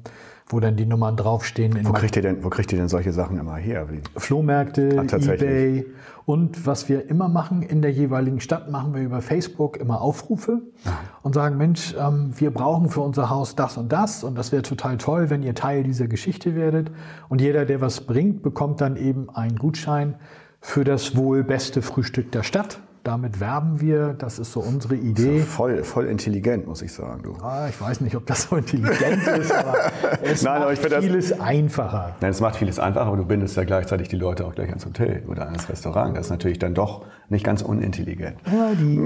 wo 0.46 0.60
dann 0.60 0.76
die 0.76 0.86
Nummern 0.86 1.16
draufstehen. 1.16 1.78
Wo 1.86 1.92
kriegt, 1.92 2.16
ihr 2.16 2.22
denn, 2.22 2.42
wo 2.42 2.48
kriegt 2.48 2.72
ihr 2.72 2.78
denn 2.78 2.88
solche 2.88 3.12
Sachen 3.12 3.38
immer 3.38 3.56
her? 3.56 3.88
Wie? 3.90 4.00
Flohmärkte, 4.16 4.96
Ach, 4.98 5.12
Ebay. 5.12 5.84
Und 6.24 6.66
was 6.66 6.88
wir 6.88 7.10
immer 7.10 7.28
machen 7.28 7.62
in 7.62 7.82
der 7.82 7.92
jeweiligen 7.92 8.40
Stadt, 8.40 8.70
machen 8.70 8.94
wir 8.94 9.02
über 9.02 9.20
Facebook 9.20 9.76
immer 9.76 10.00
Aufrufe 10.00 10.62
Aha. 10.84 10.92
und 11.22 11.34
sagen, 11.34 11.58
Mensch, 11.58 11.94
ähm, 11.98 12.32
wir 12.36 12.50
brauchen 12.50 12.88
für 12.88 13.00
unser 13.00 13.28
Haus 13.28 13.56
das 13.56 13.76
und 13.76 13.92
das 13.92 14.24
und 14.24 14.36
das 14.36 14.52
wäre 14.52 14.62
total 14.62 14.96
toll, 14.96 15.28
wenn 15.28 15.42
ihr 15.42 15.54
Teil 15.54 15.82
dieser 15.82 16.06
Geschichte 16.06 16.54
werdet. 16.54 16.90
Und 17.28 17.42
jeder, 17.42 17.66
der 17.66 17.82
was 17.82 18.02
bringt, 18.02 18.42
bekommt 18.42 18.80
dann 18.80 18.96
eben 18.96 19.28
einen 19.30 19.58
Gutschein 19.58 20.14
für 20.60 20.84
das 20.84 21.14
wohl 21.14 21.44
beste 21.44 21.82
Frühstück 21.82 22.32
der 22.32 22.42
Stadt. 22.42 22.80
Damit 23.04 23.40
werben 23.40 23.80
wir, 23.80 24.14
das 24.14 24.38
ist 24.38 24.52
so 24.52 24.60
unsere 24.60 24.94
Idee. 24.94 25.38
Ja 25.38 25.44
voll, 25.44 25.82
voll 25.82 26.06
intelligent, 26.06 26.68
muss 26.68 26.82
ich 26.82 26.92
sagen. 26.92 27.22
Du. 27.24 27.34
Ah, 27.42 27.66
ich 27.68 27.80
weiß 27.80 28.00
nicht, 28.00 28.14
ob 28.14 28.26
das 28.26 28.42
so 28.42 28.56
intelligent 28.56 29.26
ist, 29.26 29.52
aber 29.52 29.74
es 30.22 30.42
Nein, 30.42 30.60
macht 30.60 30.84
aber 30.84 31.02
vieles 31.02 31.30
das, 31.30 31.40
einfacher. 31.40 32.14
Nein, 32.20 32.30
es 32.30 32.40
macht 32.40 32.56
vieles 32.56 32.78
einfacher, 32.78 33.06
aber 33.06 33.16
du 33.16 33.24
bindest 33.24 33.56
ja 33.56 33.64
gleichzeitig 33.64 34.06
die 34.06 34.16
Leute 34.16 34.46
auch 34.46 34.54
gleich 34.54 34.68
ans 34.68 34.86
Hotel 34.86 35.24
oder 35.26 35.46
ans 35.46 35.68
Restaurant. 35.68 36.16
Das 36.16 36.26
ist 36.26 36.30
natürlich 36.30 36.60
dann 36.60 36.74
doch 36.74 37.04
nicht 37.28 37.44
ganz 37.44 37.62
unintelligent. 37.62 38.36
Ja, 38.46 38.70
die, 38.74 39.00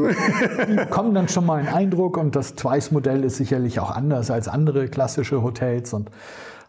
die 0.68 0.74
bekommen 0.76 1.14
dann 1.14 1.28
schon 1.28 1.46
mal 1.46 1.60
einen 1.60 1.68
Eindruck 1.68 2.18
und 2.18 2.36
das 2.36 2.54
Twice-Modell 2.54 3.24
ist 3.24 3.36
sicherlich 3.36 3.80
auch 3.80 3.90
anders 3.90 4.30
als 4.30 4.46
andere 4.46 4.88
klassische 4.88 5.42
Hotels 5.42 5.94
und 5.94 6.10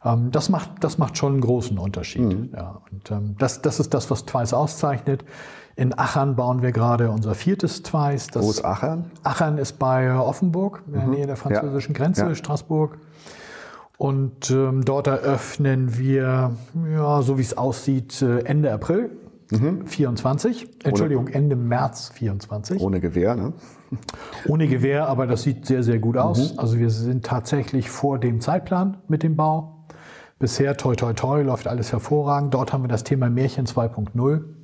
ähm, 0.05 0.31
das, 0.31 0.47
macht, 0.47 0.69
das 0.79 0.97
macht 0.97 1.17
schon 1.17 1.33
einen 1.33 1.41
großen 1.41 1.77
Unterschied. 1.77 2.21
Mhm. 2.21 2.49
Ja, 2.55 2.81
und 2.89 3.11
ähm, 3.11 3.35
das, 3.37 3.61
das 3.61 3.81
ist 3.81 3.93
das, 3.93 4.09
was 4.09 4.25
Twice 4.25 4.53
auszeichnet. 4.53 5.25
In 5.77 5.97
Achern 5.97 6.35
bauen 6.35 6.63
wir 6.63 6.71
gerade 6.71 7.11
unser 7.11 7.35
viertes 7.35 7.83
Twice. 7.83 8.27
Das 8.27 8.43
Wo 8.43 8.49
ist 8.49 8.65
Achern? 8.65 9.11
Achern 9.21 9.59
ist 9.59 9.77
bei 9.77 10.11
Offenburg, 10.11 10.81
in 10.87 10.93
der 10.93 11.03
mhm. 11.03 11.11
Nähe 11.11 11.27
der 11.27 11.35
französischen 11.35 11.93
ja. 11.93 11.99
Grenze, 11.99 12.21
ja. 12.23 12.33
Straßburg. 12.33 12.97
Und 13.99 14.49
ähm, 14.49 14.83
dort 14.83 15.05
eröffnen 15.05 15.95
wir, 15.95 16.51
ja, 16.91 17.21
so 17.21 17.37
wie 17.37 17.43
es 17.43 17.55
aussieht, 17.55 18.23
äh, 18.23 18.39
Ende 18.39 18.73
April 18.73 19.11
mhm. 19.51 19.85
24. 19.85 20.67
Entschuldigung, 20.83 21.27
Ende 21.27 21.55
März 21.55 22.09
24. 22.09 22.81
Ohne 22.81 22.99
Gewehr, 22.99 23.35
ne? 23.35 23.53
Ohne 24.47 24.67
Gewehr, 24.67 25.07
aber 25.07 25.27
das 25.27 25.43
sieht 25.43 25.67
sehr, 25.67 25.83
sehr 25.83 25.99
gut 25.99 26.17
aus. 26.17 26.53
Mhm. 26.53 26.59
Also 26.59 26.79
wir 26.79 26.89
sind 26.89 27.23
tatsächlich 27.23 27.91
vor 27.91 28.17
dem 28.17 28.41
Zeitplan 28.41 28.97
mit 29.07 29.21
dem 29.21 29.35
Bau. 29.35 29.85
Bisher, 30.39 30.75
toi, 30.75 30.95
toi, 30.95 31.13
toi, 31.13 31.43
läuft 31.43 31.67
alles 31.67 31.91
hervorragend. 31.91 32.55
Dort 32.55 32.73
haben 32.73 32.83
wir 32.83 32.89
das 32.89 33.03
Thema 33.03 33.29
Märchen 33.29 33.67
2.0. 33.67 34.56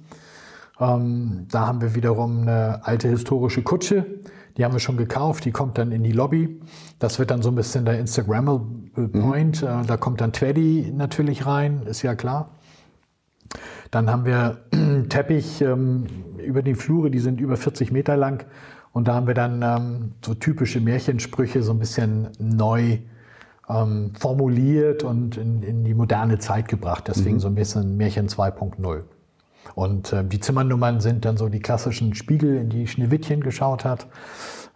Ähm, 0.79 1.47
da 1.51 1.67
haben 1.67 1.81
wir 1.81 1.95
wiederum 1.95 2.41
eine 2.41 2.85
alte 2.85 3.07
historische 3.07 3.61
Kutsche. 3.61 4.05
Die 4.57 4.65
haben 4.65 4.73
wir 4.73 4.79
schon 4.79 4.97
gekauft. 4.97 5.45
Die 5.45 5.51
kommt 5.51 5.77
dann 5.77 5.91
in 5.91 6.03
die 6.03 6.11
Lobby. 6.11 6.59
Das 6.99 7.19
wird 7.19 7.31
dann 7.31 7.41
so 7.41 7.49
ein 7.49 7.55
bisschen 7.55 7.85
der 7.85 7.99
Instagrammable 7.99 9.07
Point. 9.09 9.61
Mhm. 9.61 9.67
Äh, 9.67 9.85
da 9.85 9.97
kommt 9.97 10.21
dann 10.21 10.31
Teddy 10.31 10.91
natürlich 10.95 11.45
rein, 11.45 11.83
ist 11.85 12.01
ja 12.01 12.15
klar. 12.15 12.51
Dann 13.91 14.09
haben 14.09 14.25
wir 14.25 14.61
Teppich 15.09 15.61
ähm, 15.61 16.05
über 16.37 16.61
die 16.61 16.75
Flure, 16.75 17.11
die 17.11 17.19
sind 17.19 17.39
über 17.39 17.57
40 17.57 17.91
Meter 17.91 18.17
lang. 18.17 18.45
Und 18.91 19.07
da 19.07 19.15
haben 19.15 19.27
wir 19.27 19.33
dann 19.33 19.61
ähm, 19.63 20.11
so 20.23 20.35
typische 20.35 20.79
Märchensprüche 20.79 21.63
so 21.63 21.71
ein 21.71 21.79
bisschen 21.79 22.29
neu 22.39 22.99
ähm, 23.69 24.11
formuliert 24.19 25.03
und 25.03 25.37
in, 25.37 25.63
in, 25.63 25.83
die 25.83 25.93
moderne 25.93 26.37
Zeit 26.37 26.67
gebracht. 26.67 27.07
Deswegen 27.07 27.35
mhm. 27.35 27.39
so 27.39 27.47
ein 27.47 27.55
bisschen 27.55 27.97
Märchen 27.97 28.27
2.0. 28.27 29.01
Und 29.75 30.13
äh, 30.13 30.23
die 30.23 30.39
Zimmernummern 30.39 30.99
sind 30.99 31.25
dann 31.25 31.37
so 31.37 31.49
die 31.49 31.59
klassischen 31.59 32.15
Spiegel, 32.15 32.57
in 32.57 32.69
die 32.69 32.87
Schneewittchen 32.87 33.41
geschaut 33.41 33.85
hat. 33.85 34.07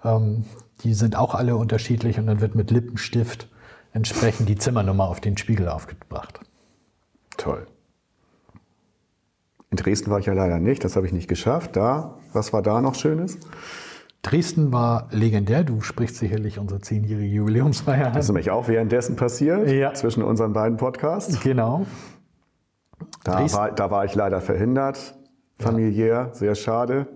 Ähm, 0.03 0.45
die 0.83 0.93
sind 0.93 1.15
auch 1.15 1.35
alle 1.35 1.55
unterschiedlich 1.55 2.19
und 2.19 2.27
dann 2.27 2.41
wird 2.41 2.55
mit 2.55 2.71
Lippenstift 2.71 3.49
entsprechend 3.93 4.47
die 4.49 4.57
Zimmernummer 4.57 5.05
auf 5.05 5.19
den 5.19 5.37
Spiegel 5.37 5.69
aufgebracht. 5.69 6.39
Toll. 7.37 7.67
In 9.69 9.77
Dresden 9.77 10.09
war 10.09 10.19
ich 10.19 10.25
ja 10.25 10.33
leider 10.33 10.59
nicht, 10.59 10.83
das 10.83 10.95
habe 10.95 11.05
ich 11.05 11.13
nicht 11.13 11.27
geschafft. 11.27 11.75
Da, 11.75 12.15
was 12.31 12.53
war 12.53 12.61
da 12.61 12.81
noch 12.81 12.95
Schönes? 12.95 13.37
Dresden 14.21 14.71
war 14.73 15.07
legendär. 15.11 15.63
Du 15.63 15.81
sprichst 15.81 16.17
sicherlich 16.17 16.59
unsere 16.59 16.81
zehnjährige 16.81 17.27
Jubiläumsfeier 17.27 18.07
an. 18.07 18.13
Das 18.13 18.25
ist 18.25 18.29
nämlich 18.29 18.51
auch 18.51 18.67
währenddessen 18.67 19.15
passiert, 19.15 19.69
ja. 19.69 19.93
zwischen 19.93 20.23
unseren 20.23 20.53
beiden 20.53 20.77
Podcasts. 20.77 21.39
Genau. 21.41 21.85
Da 23.23 23.51
war, 23.51 23.71
da 23.71 23.91
war 23.91 24.05
ich 24.05 24.15
leider 24.15 24.41
verhindert, 24.41 25.15
familiär, 25.59 26.07
ja. 26.07 26.33
sehr 26.33 26.55
schade. 26.55 27.07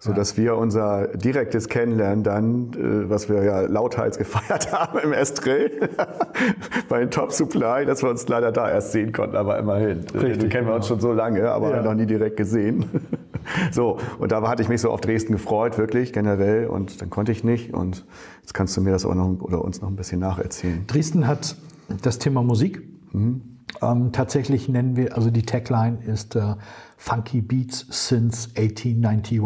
So 0.00 0.12
dass 0.12 0.36
wir 0.36 0.56
unser 0.56 1.08
direktes 1.08 1.68
Kennenlernen 1.68 2.22
dann, 2.22 2.72
äh, 2.74 3.10
was 3.10 3.28
wir 3.28 3.42
ja 3.42 3.62
lauthals 3.62 4.16
gefeiert 4.18 4.72
haben 4.72 5.00
im 5.00 5.12
Estrell 5.12 5.90
bei 6.88 7.00
den 7.00 7.10
Top 7.10 7.32
Supply, 7.32 7.84
dass 7.84 8.04
wir 8.04 8.08
uns 8.08 8.28
leider 8.28 8.52
da 8.52 8.70
erst 8.70 8.92
sehen 8.92 9.10
konnten, 9.10 9.34
aber 9.34 9.58
immerhin. 9.58 10.04
Richtig, 10.14 10.38
Den 10.38 10.48
kennen 10.50 10.68
wir 10.68 10.74
uns 10.76 10.86
genau. 10.86 11.00
schon 11.00 11.00
so 11.00 11.12
lange, 11.12 11.50
aber 11.50 11.74
ja. 11.74 11.82
noch 11.82 11.94
nie 11.94 12.06
direkt 12.06 12.36
gesehen. 12.36 12.84
so, 13.72 13.98
und 14.20 14.30
da 14.30 14.40
hatte 14.46 14.62
ich 14.62 14.68
mich 14.68 14.80
so 14.80 14.90
auf 14.92 15.00
Dresden 15.00 15.32
gefreut, 15.32 15.78
wirklich 15.78 16.12
generell, 16.12 16.68
und 16.68 17.02
dann 17.02 17.10
konnte 17.10 17.32
ich 17.32 17.42
nicht. 17.42 17.74
Und 17.74 18.06
jetzt 18.42 18.54
kannst 18.54 18.76
du 18.76 18.80
mir 18.80 18.92
das 18.92 19.04
auch 19.04 19.16
noch 19.16 19.40
oder 19.40 19.64
uns 19.64 19.80
noch 19.80 19.88
ein 19.88 19.96
bisschen 19.96 20.20
nacherzählen. 20.20 20.86
Dresden 20.86 21.26
hat 21.26 21.56
das 22.02 22.20
Thema 22.20 22.44
Musik. 22.44 22.86
Mhm 23.12 23.57
ähm, 23.82 24.12
tatsächlich 24.12 24.68
nennen 24.68 24.96
wir, 24.96 25.16
also 25.16 25.30
die 25.30 25.42
Tagline 25.42 25.98
ist 26.04 26.36
äh, 26.36 26.54
Funky 26.96 27.40
Beats 27.40 27.86
since 27.90 28.48
1891, 28.56 29.40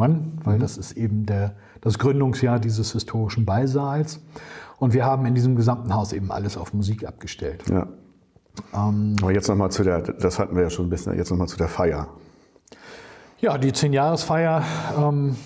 weil 0.45 0.57
mhm. 0.57 0.61
das 0.61 0.77
ist 0.79 0.93
eben 0.93 1.27
der, 1.27 1.55
das 1.81 1.99
Gründungsjahr 1.99 2.59
dieses 2.59 2.93
historischen 2.93 3.45
Ballsaals. 3.45 4.21
Und 4.79 4.95
wir 4.95 5.05
haben 5.05 5.27
in 5.27 5.35
diesem 5.35 5.55
gesamten 5.55 5.95
Haus 5.95 6.13
eben 6.13 6.33
alles 6.33 6.57
auf 6.57 6.73
Musik 6.73 7.07
abgestellt. 7.07 7.63
Ja. 7.69 7.87
Ähm, 8.75 9.17
Aber 9.21 9.33
jetzt 9.33 9.49
nochmal 9.49 9.71
zu 9.71 9.83
der, 9.83 10.01
das 10.01 10.39
hatten 10.39 10.57
wir 10.57 10.63
ja 10.63 10.71
schon 10.71 10.87
ein 10.87 10.91
bisschen, 10.91 11.17
jetzt 11.17 11.31
nochmal 11.31 11.49
zu 11.49 11.57
der 11.57 11.69
Feier. 11.69 12.09
Ja, 13.39 13.59
die 13.59 13.73
Zehnjahresfeier 13.73 14.63
ähm, 14.99 15.37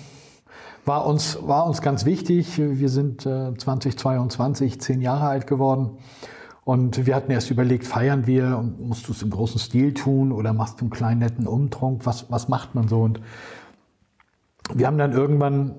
war, 0.85 1.05
uns, 1.05 1.37
war 1.41 1.67
uns 1.67 1.81
ganz 1.81 2.05
wichtig. 2.05 2.57
Wir 2.57 2.89
sind 2.89 3.25
äh, 3.25 3.53
2022 3.55 4.79
zehn 4.81 5.01
Jahre 5.01 5.27
alt 5.27 5.47
geworden. 5.47 5.97
Und 6.67 7.05
wir 7.05 7.15
hatten 7.15 7.31
erst 7.31 7.49
überlegt, 7.49 7.87
feiern 7.87 8.27
wir 8.27 8.57
und 8.57 8.81
musst 8.81 9.07
du 9.07 9.13
es 9.13 9.21
im 9.21 9.29
großen 9.29 9.57
Stil 9.57 9.93
tun 9.93 10.33
oder 10.33 10.51
machst 10.51 10.81
du 10.81 10.83
einen 10.83 10.89
kleinen 10.89 11.21
netten 11.21 11.47
Umtrunk? 11.47 12.05
Was, 12.05 12.29
was 12.29 12.49
macht 12.49 12.75
man 12.75 12.89
so? 12.89 13.03
Und 13.03 13.21
wir 14.73 14.85
haben 14.85 14.97
dann 14.97 15.13
irgendwann 15.13 15.75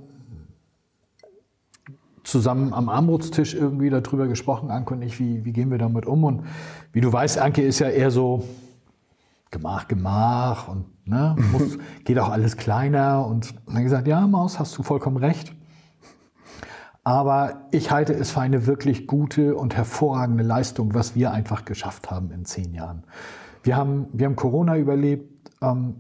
zusammen 2.25 2.73
am 2.73 2.89
Armutstisch 2.89 3.53
irgendwie 3.53 3.91
darüber 3.91 4.29
gesprochen, 4.29 4.71
Anke 4.71 4.95
und 4.95 5.03
ich, 5.03 5.21
wie, 5.21 5.45
wie 5.45 5.53
gehen 5.53 5.71
wir 5.71 5.77
damit 5.77 6.07
um? 6.07 6.25
Und 6.25 6.45
wie 6.95 7.03
du 7.03 7.13
weißt, 7.13 7.37
Anke 7.39 7.61
ist 7.61 7.81
ja 7.81 7.91
eher 7.91 8.11
so 8.11 8.49
Gemach, 9.51 9.89
Gemach 9.89 10.69
und 10.69 10.87
ne, 11.07 11.37
muss, 11.53 11.77
geht 12.05 12.19
auch 12.19 12.31
alles 12.31 12.57
kleiner. 12.57 13.27
Und 13.27 13.55
dann 13.67 13.83
gesagt, 13.85 14.09
ja, 14.09 14.27
Maus, 14.27 14.59
hast 14.59 14.79
du 14.79 14.83
vollkommen 14.83 15.19
recht. 15.19 15.53
Aber 17.09 17.63
ich 17.71 17.91
halte 17.91 18.13
es 18.13 18.33
für 18.33 18.43
eine 18.43 18.67
wirklich 18.67 19.07
gute 19.07 19.57
und 19.57 19.75
hervorragende 19.75 20.45
Leistung, 20.45 20.93
was 20.93 21.15
wir 21.15 21.33
einfach 21.33 21.65
geschafft 21.65 22.11
haben 22.11 22.31
in 22.31 22.45
zehn 22.45 22.75
Jahren. 22.75 23.03
Wir 23.63 23.79
haben, 23.79 24.09
wir 24.13 24.27
haben 24.27 24.37
Corona 24.37 24.77
überlebt, 24.77 25.51
ähm, 25.63 25.95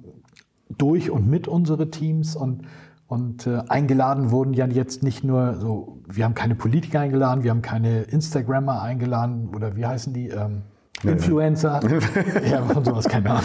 durch 0.68 1.10
und 1.10 1.26
mit 1.26 1.48
unsere 1.48 1.90
Teams 1.90 2.36
und, 2.36 2.66
und 3.06 3.46
äh, 3.46 3.62
eingeladen 3.68 4.32
wurden 4.32 4.52
ja 4.52 4.66
jetzt 4.66 5.02
nicht 5.02 5.24
nur 5.24 5.54
so, 5.54 5.96
wir 6.06 6.26
haben 6.26 6.34
keine 6.34 6.54
Politiker 6.54 7.00
eingeladen, 7.00 7.42
wir 7.42 7.52
haben 7.52 7.62
keine 7.62 8.02
Instagrammer 8.02 8.82
eingeladen 8.82 9.48
oder 9.54 9.76
wie 9.76 9.86
heißen 9.86 10.12
die? 10.12 10.28
Ähm, 10.28 10.60
Influencer. 11.02 11.80
ja, 12.50 12.62
von 12.62 12.84
sowas 12.84 13.08
keine 13.08 13.30
Ahnung. 13.30 13.44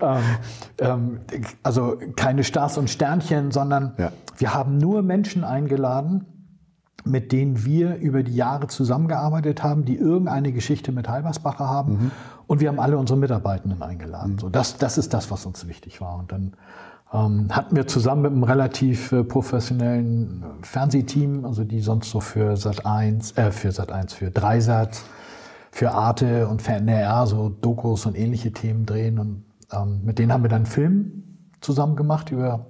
ähm, 0.00 0.18
ähm, 0.78 1.20
also 1.62 1.98
keine 2.16 2.44
Stars 2.44 2.78
und 2.78 2.90
Sternchen, 2.90 3.50
sondern 3.50 3.94
ja. 3.98 4.12
wir 4.36 4.54
haben 4.54 4.78
nur 4.78 5.02
Menschen 5.02 5.44
eingeladen, 5.44 6.26
mit 7.04 7.32
denen 7.32 7.64
wir 7.64 7.96
über 7.96 8.22
die 8.22 8.34
Jahre 8.34 8.68
zusammengearbeitet 8.68 9.62
haben, 9.62 9.84
die 9.84 9.96
irgendeine 9.96 10.52
Geschichte 10.52 10.92
mit 10.92 11.08
Halbersbacher 11.08 11.68
haben. 11.68 11.92
Mhm. 11.92 12.10
Und 12.46 12.60
wir 12.60 12.68
haben 12.68 12.80
alle 12.80 12.98
unsere 12.98 13.18
Mitarbeitenden 13.18 13.82
eingeladen. 13.82 14.34
Mhm. 14.34 14.38
So, 14.38 14.48
das, 14.48 14.76
das 14.76 14.98
ist 14.98 15.14
das, 15.14 15.30
was 15.30 15.46
uns 15.46 15.66
wichtig 15.66 16.00
war. 16.00 16.18
Und 16.18 16.32
dann 16.32 16.52
ähm, 17.12 17.48
hatten 17.50 17.76
wir 17.76 17.86
zusammen 17.86 18.22
mit 18.22 18.32
einem 18.32 18.44
relativ 18.44 19.12
äh, 19.12 19.24
professionellen 19.24 20.44
Fernsehteam, 20.62 21.44
also 21.44 21.64
die 21.64 21.80
sonst 21.80 22.10
so 22.10 22.20
für 22.20 22.56
Sat 22.56 22.86
1, 22.86 23.32
äh, 23.32 23.50
für 23.50 23.72
Sat 23.72 23.90
1, 23.90 24.14
für 24.14 24.30
Dreisat, 24.30 25.02
für 25.72 25.90
Arte 25.90 26.46
und 26.46 26.62
für 26.62 26.72
NR 26.72 27.26
so 27.26 27.48
Dokus 27.48 28.06
und 28.06 28.16
ähnliche 28.16 28.52
Themen 28.52 28.86
drehen. 28.86 29.18
Und 29.18 29.44
ähm, 29.72 30.02
mit 30.04 30.18
denen 30.18 30.32
haben 30.32 30.44
wir 30.44 30.50
dann 30.50 30.62
einen 30.62 30.66
Film 30.66 31.24
zusammen 31.60 31.96
gemacht 31.96 32.30
über 32.30 32.66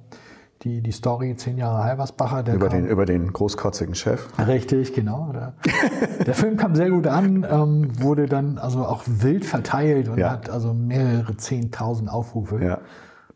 die, 0.62 0.80
die 0.80 0.92
Story 0.92 1.34
Zehn 1.34 1.58
Jahre 1.58 1.82
Halversbacher. 1.82 2.54
über, 2.54 2.68
den, 2.68 2.86
über 2.86 3.04
den 3.04 3.32
großkotzigen 3.32 3.96
Chef. 3.96 4.28
Richtig, 4.46 4.94
genau. 4.94 5.32
Der, 5.32 5.54
der 6.26 6.34
Film 6.34 6.56
kam 6.56 6.76
sehr 6.76 6.90
gut 6.90 7.08
an, 7.08 7.44
ähm, 7.50 8.00
wurde 8.00 8.26
dann 8.26 8.58
also 8.58 8.86
auch 8.86 9.02
wild 9.06 9.44
verteilt 9.44 10.08
und 10.08 10.18
ja. 10.18 10.30
hat 10.30 10.48
also 10.48 10.72
mehrere 10.72 11.36
Zehntausend 11.36 12.08
Aufrufe. 12.08 12.64
Ja. 12.64 12.78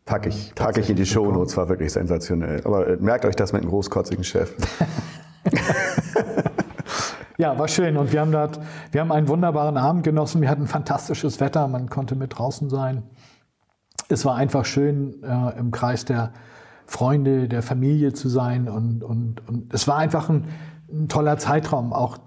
Packe 0.05 0.29
ich, 0.29 0.55
pack 0.55 0.77
ich 0.77 0.89
in 0.89 0.95
die 0.95 1.05
Shownotes, 1.05 1.57
war 1.57 1.67
wirklich 1.67 1.91
sensationell. 1.91 2.61
Aber 2.63 2.87
äh, 2.87 2.95
merkt 2.95 3.25
euch 3.25 3.35
das 3.35 3.51
mit 3.51 3.63
dem 3.63 3.69
großkotzigen 3.69 4.23
Chef. 4.23 4.55
Ja, 7.37 7.59
war 7.59 7.67
schön 7.67 7.97
und 7.97 8.11
wir 8.11 8.21
haben 8.21 8.31
dort, 8.31 8.59
wir 8.91 9.01
haben 9.01 9.11
einen 9.11 9.27
wunderbaren 9.27 9.77
Abend 9.77 10.03
genossen. 10.03 10.41
Wir 10.41 10.49
hatten 10.49 10.65
fantastisches 10.65 11.39
Wetter, 11.39 11.67
man 11.67 11.87
konnte 11.87 12.15
mit 12.15 12.37
draußen 12.37 12.67
sein. 12.67 13.03
Es 14.09 14.25
war 14.25 14.35
einfach 14.35 14.65
schön 14.65 15.21
äh, 15.23 15.59
im 15.59 15.69
Kreis 15.69 16.03
der 16.03 16.33
Freunde, 16.87 17.47
der 17.47 17.61
Familie 17.61 18.13
zu 18.13 18.27
sein 18.27 18.67
und, 18.67 19.03
und, 19.03 19.47
und 19.47 19.71
es 19.71 19.87
war 19.87 19.97
einfach 19.97 20.29
ein, 20.29 20.45
ein 20.91 21.09
toller 21.09 21.37
Zeitraum, 21.37 21.93
auch 21.93 22.17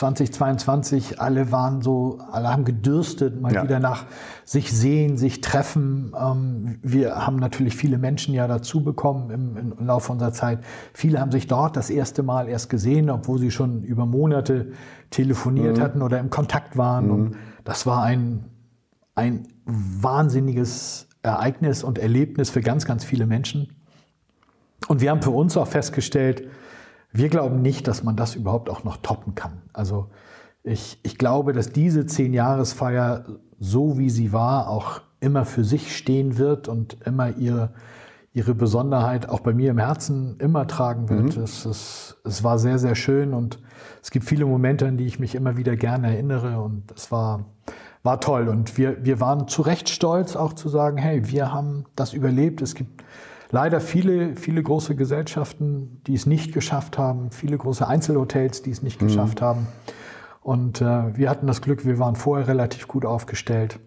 2022, 0.00 1.20
alle 1.20 1.52
waren 1.52 1.82
so, 1.82 2.18
alle 2.30 2.48
haben 2.48 2.64
gedürstet, 2.64 3.38
mal 3.40 3.52
ja. 3.52 3.62
wieder 3.62 3.80
nach 3.80 4.06
sich 4.46 4.72
sehen, 4.72 5.18
sich 5.18 5.42
treffen. 5.42 6.12
Ähm, 6.18 6.78
wir 6.82 7.26
haben 7.26 7.36
natürlich 7.36 7.76
viele 7.76 7.98
Menschen 7.98 8.32
ja 8.32 8.48
dazu 8.48 8.82
bekommen 8.82 9.30
im, 9.30 9.56
im 9.56 9.86
Laufe 9.86 10.10
unserer 10.10 10.32
Zeit. 10.32 10.60
Viele 10.94 11.20
haben 11.20 11.30
sich 11.30 11.46
dort 11.46 11.76
das 11.76 11.90
erste 11.90 12.22
Mal 12.22 12.48
erst 12.48 12.70
gesehen, 12.70 13.10
obwohl 13.10 13.38
sie 13.38 13.50
schon 13.50 13.82
über 13.82 14.06
Monate 14.06 14.72
telefoniert 15.10 15.76
mhm. 15.76 15.82
hatten 15.82 16.02
oder 16.02 16.18
im 16.18 16.30
Kontakt 16.30 16.78
waren. 16.78 17.06
Mhm. 17.06 17.12
Und 17.12 17.36
das 17.64 17.84
war 17.84 18.02
ein, 18.02 18.46
ein 19.14 19.48
wahnsinniges 19.66 21.08
Ereignis 21.22 21.84
und 21.84 21.98
Erlebnis 21.98 22.48
für 22.48 22.62
ganz, 22.62 22.86
ganz 22.86 23.04
viele 23.04 23.26
Menschen. 23.26 23.68
Und 24.88 25.02
wir 25.02 25.10
haben 25.10 25.20
für 25.20 25.30
uns 25.30 25.58
auch 25.58 25.68
festgestellt, 25.68 26.48
wir 27.12 27.28
glauben 27.28 27.62
nicht, 27.62 27.88
dass 27.88 28.02
man 28.02 28.16
das 28.16 28.34
überhaupt 28.34 28.68
auch 28.70 28.84
noch 28.84 28.98
toppen 28.98 29.34
kann. 29.34 29.62
Also 29.72 30.08
ich, 30.62 30.98
ich 31.02 31.18
glaube, 31.18 31.52
dass 31.52 31.72
diese 31.72 32.06
Zehn-Jahresfeier, 32.06 33.24
so 33.58 33.98
wie 33.98 34.10
sie 34.10 34.32
war, 34.32 34.68
auch 34.68 35.00
immer 35.20 35.44
für 35.44 35.64
sich 35.64 35.96
stehen 35.96 36.38
wird 36.38 36.68
und 36.68 36.98
immer 37.04 37.36
ihre, 37.36 37.70
ihre 38.32 38.54
Besonderheit 38.54 39.28
auch 39.28 39.40
bei 39.40 39.52
mir 39.52 39.70
im 39.70 39.78
Herzen 39.78 40.36
immer 40.38 40.66
tragen 40.66 41.08
wird. 41.08 41.36
Mhm. 41.36 41.42
Es, 41.42 41.64
es, 41.64 42.16
es 42.24 42.44
war 42.44 42.58
sehr, 42.58 42.78
sehr 42.78 42.94
schön 42.94 43.34
und 43.34 43.58
es 44.02 44.10
gibt 44.10 44.24
viele 44.24 44.46
Momente, 44.46 44.86
an 44.86 44.96
die 44.96 45.06
ich 45.06 45.18
mich 45.18 45.34
immer 45.34 45.56
wieder 45.56 45.76
gerne 45.76 46.08
erinnere 46.08 46.60
und 46.60 46.92
es 46.94 47.10
war, 47.10 47.46
war 48.02 48.20
toll. 48.20 48.48
Und 48.48 48.78
wir, 48.78 49.04
wir 49.04 49.20
waren 49.20 49.48
zu 49.48 49.62
Recht 49.62 49.88
stolz, 49.88 50.36
auch 50.36 50.52
zu 50.52 50.68
sagen, 50.68 50.96
hey, 50.96 51.28
wir 51.28 51.52
haben 51.52 51.84
das 51.96 52.12
überlebt. 52.12 52.62
Es 52.62 52.74
gibt 52.74 53.02
leider 53.50 53.80
viele, 53.80 54.36
viele 54.36 54.62
große 54.62 54.96
Gesellschaften, 54.96 56.00
die 56.06 56.14
es 56.14 56.26
nicht 56.26 56.52
geschafft 56.52 56.98
haben, 56.98 57.30
viele 57.30 57.58
große 57.58 57.86
Einzelhotels, 57.86 58.62
die 58.62 58.70
es 58.70 58.82
nicht 58.82 59.00
mhm. 59.02 59.06
geschafft 59.06 59.42
haben. 59.42 59.66
Und 60.40 60.80
äh, 60.80 61.16
wir 61.16 61.28
hatten 61.28 61.46
das 61.46 61.60
Glück, 61.60 61.84
wir 61.84 61.98
waren 61.98 62.16
vorher 62.16 62.48
relativ 62.48 62.88
gut 62.88 63.04
aufgestellt. 63.04 63.78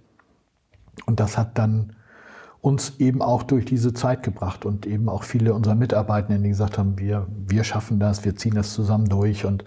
Und 1.06 1.20
das 1.20 1.38
hat 1.38 1.58
dann 1.58 1.96
uns 2.62 3.00
eben 3.00 3.22
auch 3.22 3.44
durch 3.44 3.66
diese 3.66 3.94
Zeit 3.94 4.24
gebracht 4.24 4.66
und 4.66 4.86
eben 4.86 5.10
auch 5.10 5.24
viele 5.24 5.54
unserer 5.54 5.76
Mitarbeitenden, 5.76 6.44
die 6.44 6.50
gesagt 6.50 6.78
haben, 6.78 6.98
wir, 6.98 7.28
wir 7.30 7.64
schaffen 7.66 8.00
das, 8.00 8.24
wir 8.24 8.38
ziehen 8.38 8.56
das 8.56 8.74
zusammen 8.74 9.10
durch 9.10 9.44
und 9.44 9.66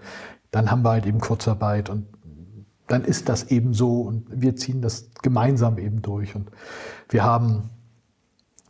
dann 0.49 0.71
haben 0.71 0.83
wir 0.83 0.91
halt 0.91 1.05
eben 1.05 1.19
Kurzarbeit 1.19 1.91
und 1.91 2.07
dann 2.87 3.03
ist 3.03 3.29
das 3.29 3.51
eben 3.51 3.73
so 3.73 4.01
und 4.01 4.25
wir 4.31 4.55
ziehen 4.55 4.81
das 4.81 5.11
gemeinsam 5.21 5.77
eben 5.77 6.01
durch 6.01 6.35
und 6.35 6.49
wir 7.09 7.23
haben 7.23 7.69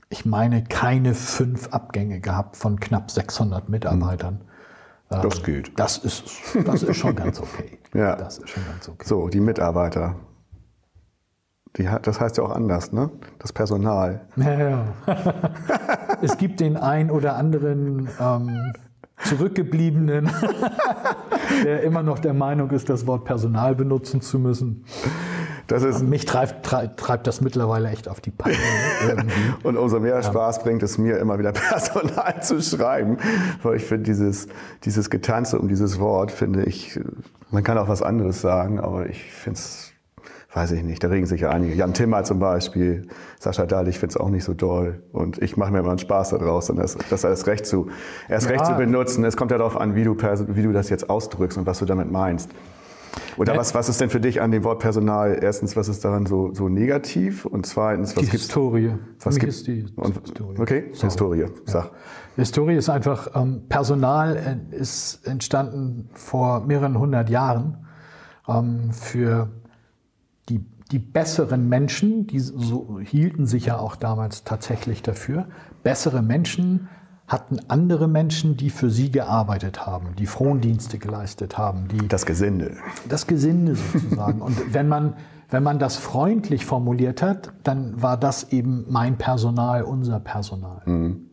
ich 0.10 0.26
meine, 0.26 0.63
keine 0.63 1.13
fünf 1.13 1.70
Abgänge 1.70 2.20
gehabt 2.20 2.56
von 2.56 2.80
knapp 2.80 3.12
600 3.12 3.70
Mitarbeitern. 3.70 4.41
Hm. 5.10 5.22
Das 5.22 5.43
geht. 5.43 5.80
Das 5.80 5.98
ist, 5.98 6.26
das 6.65 6.84
ist 6.84 6.98
schon 6.98 7.15
ganz 7.15 7.39
okay. 7.39 7.80
ja. 7.93 8.15
Das 8.15 8.39
ist 8.39 8.50
schon 8.50 8.65
ganz 8.65 8.89
okay. 8.89 9.08
So, 9.08 9.30
die 9.30 9.39
Mitarbeiter. 9.39 10.15
Die, 11.78 11.88
das 12.02 12.20
heißt 12.20 12.38
ja 12.38 12.43
auch 12.43 12.52
anders, 12.52 12.91
ne? 12.91 13.10
Das 13.39 13.54
Personal. 13.54 14.28
Ja, 14.36 14.70
ja. 14.70 14.86
es 16.22 16.38
gibt 16.38 16.60
den 16.60 16.76
ein 16.76 17.12
oder 17.12 17.36
anderen 17.36 18.10
ähm, 18.20 18.74
Zurückgebliebenen, 19.24 20.30
der 21.63 21.84
immer 21.84 22.04
noch 22.04 22.20
der 22.20 22.34
Meinung 22.34 22.70
ist, 22.72 22.89
das 22.89 23.08
Wort 23.08 23.26
Personal 23.26 23.76
benutzen 23.76 24.22
zu 24.22 24.39
müssen. 24.39 24.86
Das 25.67 25.84
ist 25.84 26.01
mich 26.01 26.25
treibt, 26.25 26.65
treibt, 26.65 26.97
treibt 26.97 27.27
das 27.27 27.41
mittlerweile 27.41 27.89
echt 27.89 28.08
auf 28.08 28.21
die 28.21 28.32
Palme. 28.32 28.58
und 29.63 29.77
umso 29.77 29.99
mehr 29.99 30.23
Spaß 30.23 30.63
bringt 30.63 30.82
es 30.82 30.97
mir, 30.97 31.17
immer 31.17 31.38
wieder 31.39 31.51
Personal 31.53 32.41
zu 32.41 32.62
schreiben, 32.62 33.17
weil 33.63 33.75
ich 33.75 33.84
finde, 33.84 34.03
dieses, 34.03 34.47
dieses 34.86 35.10
Getanze 35.10 35.60
um 35.60 35.67
dieses 35.67 35.99
Wort, 35.99 36.32
finde 36.32 36.63
ich, 36.63 36.99
man 37.51 37.63
kann 37.63 37.77
auch 37.77 37.89
was 37.89 38.01
anderes 38.01 38.39
sagen, 38.41 38.80
aber 38.80 39.08
ich 39.08 39.32
finde 39.32 39.60
es, 39.60 39.91
weiß 40.53 40.71
ich 40.71 40.84
nicht, 40.84 41.03
da 41.03 41.10
regen 41.10 41.25
sich 41.25 41.41
ja 41.41 41.49
einige. 41.49 41.75
Jan 41.75 41.93
Timmer 41.93 42.23
zum 42.23 42.39
Beispiel, 42.39 43.08
Sascha 43.38 43.65
Dahl, 43.65 43.89
ich 43.89 43.99
finde 43.99 44.13
es 44.13 44.17
auch 44.17 44.30
nicht 44.30 44.45
so 44.45 44.53
toll 44.53 45.03
und 45.12 45.41
ich 45.41 45.58
mache 45.58 45.71
mir 45.71 45.80
immer 45.80 45.89
einen 45.89 45.99
Spaß 45.99 46.30
daraus, 46.30 46.69
und 46.69 46.77
das, 46.77 46.97
das 47.10 47.25
erst 47.25 47.45
recht 47.45 47.65
zu, 47.65 47.89
erst 48.30 48.49
ja. 48.49 48.53
recht 48.53 48.65
zu 48.65 48.73
benutzen. 48.75 49.25
Es 49.25 49.36
kommt 49.36 49.51
ja 49.51 49.58
darauf 49.58 49.75
an, 49.75 49.95
wie 49.95 50.06
du, 50.06 50.15
wie 50.15 50.63
du 50.63 50.71
das 50.71 50.89
jetzt 50.89 51.10
ausdrückst 51.10 51.58
und 51.58 51.65
was 51.65 51.80
du 51.80 51.86
damit 51.86 52.10
meinst. 52.10 52.49
Oder 53.38 53.56
was, 53.56 53.73
was 53.75 53.89
ist 53.89 54.01
denn 54.01 54.10
für 54.10 54.19
dich 54.19 54.41
an 54.41 54.51
dem 54.51 54.63
Wort 54.63 54.80
Personal? 54.80 55.39
Erstens, 55.41 55.75
was 55.75 55.88
ist 55.88 56.03
daran 56.03 56.25
so, 56.25 56.53
so 56.53 56.69
negativ? 56.69 57.45
Und 57.45 57.65
zweitens, 57.65 58.15
was 58.15 58.23
die 58.23 58.30
gibt's? 58.30 58.45
Historie. 58.45 58.93
Was 59.21 59.38
gibt 59.38 59.67
die 59.67 59.86
und, 59.95 60.19
Historie. 60.21 60.60
Okay, 60.60 60.89
Sorry. 60.93 61.08
Historie. 61.08 61.45
Sag. 61.65 61.86
Ja. 61.86 61.91
Historie 62.38 62.75
ist 62.75 62.89
einfach, 62.89 63.30
ähm, 63.36 63.63
Personal 63.69 64.38
äh, 64.71 64.75
ist 64.75 65.25
entstanden 65.25 66.10
vor 66.13 66.62
mehreren 66.62 66.97
hundert 66.97 67.30
Jahren 67.30 67.86
ähm, 68.47 68.91
für 68.91 69.49
die, 70.49 70.65
die 70.91 70.99
besseren 70.99 71.67
Menschen, 71.67 72.27
die 72.27 72.39
so 72.39 72.99
hielten 72.99 73.45
sich 73.45 73.65
ja 73.65 73.77
auch 73.77 73.95
damals 73.95 74.43
tatsächlich 74.43 75.01
dafür, 75.01 75.47
bessere 75.84 76.21
Menschen 76.21 76.89
hatten 77.27 77.59
andere 77.67 78.07
Menschen, 78.07 78.55
die 78.55 78.69
für 78.69 78.89
sie 78.89 79.11
gearbeitet 79.11 79.85
haben, 79.85 80.15
die 80.17 80.27
Frondienste 80.27 80.97
geleistet 80.97 81.57
haben. 81.57 81.89
Die, 81.89 82.07
das 82.07 82.25
Gesinde. 82.25 82.77
Das 83.09 83.27
Gesinde 83.27 83.75
sozusagen. 83.75 84.41
Und 84.41 84.73
wenn 84.73 84.87
man, 84.87 85.13
wenn 85.49 85.61
man 85.61 85.77
das 85.77 85.97
freundlich 85.97 86.65
formuliert 86.65 87.21
hat, 87.21 87.51
dann 87.63 88.01
war 88.01 88.17
das 88.17 88.51
eben 88.51 88.85
mein 88.89 89.17
Personal, 89.17 89.83
unser 89.83 90.21
Personal. 90.21 90.81
Mhm. 90.85 91.27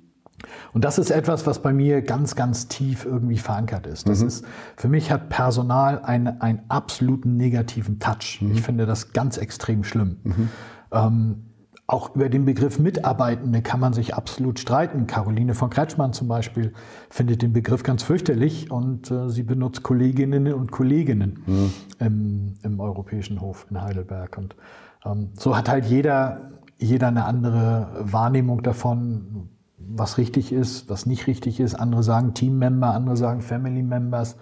Und 0.72 0.84
das 0.84 0.98
ist 0.98 1.10
etwas, 1.10 1.46
was 1.46 1.62
bei 1.62 1.72
mir 1.72 2.02
ganz, 2.02 2.34
ganz 2.34 2.68
tief 2.68 3.04
irgendwie 3.04 3.38
verankert 3.38 3.86
ist. 3.86 4.08
Das 4.08 4.20
mhm. 4.20 4.26
ist, 4.26 4.44
für 4.76 4.88
mich 4.88 5.10
hat 5.10 5.28
Personal 5.28 6.00
einen, 6.02 6.40
einen 6.40 6.60
absoluten 6.68 7.36
negativen 7.36 8.00
Touch. 8.00 8.40
Mhm. 8.40 8.52
Ich 8.52 8.62
finde 8.62 8.84
das 8.84 9.12
ganz 9.12 9.38
extrem 9.38 9.84
schlimm. 9.84 10.16
Mhm. 10.24 10.48
Ähm, 10.92 11.44
auch 11.86 12.14
über 12.14 12.30
den 12.30 12.46
Begriff 12.46 12.78
Mitarbeitende 12.78 13.60
kann 13.60 13.78
man 13.78 13.92
sich 13.92 14.14
absolut 14.14 14.58
streiten. 14.58 15.06
Caroline 15.06 15.54
von 15.54 15.68
Kretschmann 15.68 16.14
zum 16.14 16.28
Beispiel 16.28 16.72
findet 17.10 17.42
den 17.42 17.52
Begriff 17.52 17.82
ganz 17.82 18.02
fürchterlich 18.02 18.70
und 18.70 19.10
äh, 19.10 19.28
sie 19.28 19.42
benutzt 19.42 19.82
Kolleginnen 19.82 20.52
und 20.54 20.72
Kolleginnen 20.72 21.42
mhm. 21.46 21.72
im, 21.98 22.54
im, 22.62 22.80
Europäischen 22.80 23.40
Hof 23.40 23.66
in 23.70 23.82
Heidelberg. 23.82 24.38
Und 24.38 24.56
Ähm, 25.04 25.30
so 25.38 25.56
hat 25.56 25.68
halt 25.68 25.84
jeder, 25.84 26.52
jeder 26.78 27.08
eine 27.08 27.26
andere 27.26 27.88
Wahrnehmung 28.00 28.62
davon, 28.62 29.50
was 29.76 30.16
richtig 30.16 30.52
ist, 30.52 30.88
was 30.88 31.04
nicht 31.04 31.26
richtig 31.26 31.60
ist. 31.60 31.74
Andere 31.74 32.02
sagen 32.02 32.32
Teammember, 32.32 32.94
andere 32.94 33.18
sagen 33.18 33.42
Family 33.42 33.82
Members. 33.82 34.36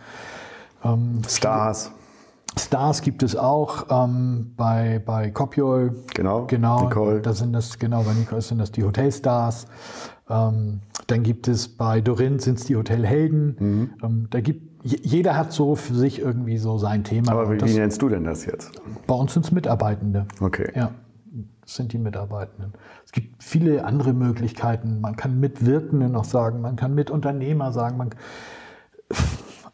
Ähm, 0.84 1.22
Stars. 1.26 1.92
Stars 2.58 3.00
gibt 3.00 3.22
es 3.22 3.34
auch 3.34 3.86
ähm, 3.90 4.52
bei, 4.56 5.00
bei 5.04 5.30
Copiol. 5.30 5.94
Genau. 6.14 6.46
Genau. 6.46 6.84
Nicole. 6.84 7.20
Da 7.20 7.32
sind 7.32 7.52
das, 7.52 7.78
genau, 7.78 8.02
bei 8.02 8.12
Nicole 8.12 8.42
sind 8.42 8.58
das 8.58 8.72
die 8.72 8.84
Hotelstars. 8.84 9.66
Ähm, 10.28 10.80
dann 11.06 11.22
gibt 11.22 11.48
es 11.48 11.68
bei 11.68 12.00
Dorin 12.00 12.38
sind 12.38 12.58
es 12.58 12.64
die 12.64 12.76
Hotelhelden. 12.76 13.56
Mhm. 13.58 13.90
Ähm, 14.02 14.26
da 14.30 14.40
gibt 14.40 14.72
jeder 14.84 15.36
hat 15.36 15.52
so 15.52 15.76
für 15.76 15.94
sich 15.94 16.18
irgendwie 16.18 16.58
so 16.58 16.76
sein 16.76 17.04
Thema. 17.04 17.32
Aber 17.32 17.50
wie, 17.50 17.58
das, 17.58 17.70
wie 17.70 17.78
nennst 17.78 18.02
du 18.02 18.08
denn 18.08 18.24
das 18.24 18.44
jetzt? 18.46 18.72
Bei 19.06 19.14
uns 19.14 19.32
sind 19.32 19.46
es 19.46 19.52
Mitarbeitende. 19.52 20.26
Okay. 20.40 20.72
Ja, 20.74 20.90
das 21.60 21.76
sind 21.76 21.92
die 21.92 21.98
Mitarbeitenden. 21.98 22.72
Es 23.04 23.12
gibt 23.12 23.42
viele 23.42 23.84
andere 23.84 24.12
Möglichkeiten. 24.12 25.00
Man 25.00 25.14
kann 25.14 25.38
Mitwirkende 25.38 26.08
noch 26.08 26.24
sagen, 26.24 26.60
man 26.60 26.74
kann 26.74 26.94
Mitunternehmer 26.96 27.72
sagen, 27.72 27.96
man 27.96 28.10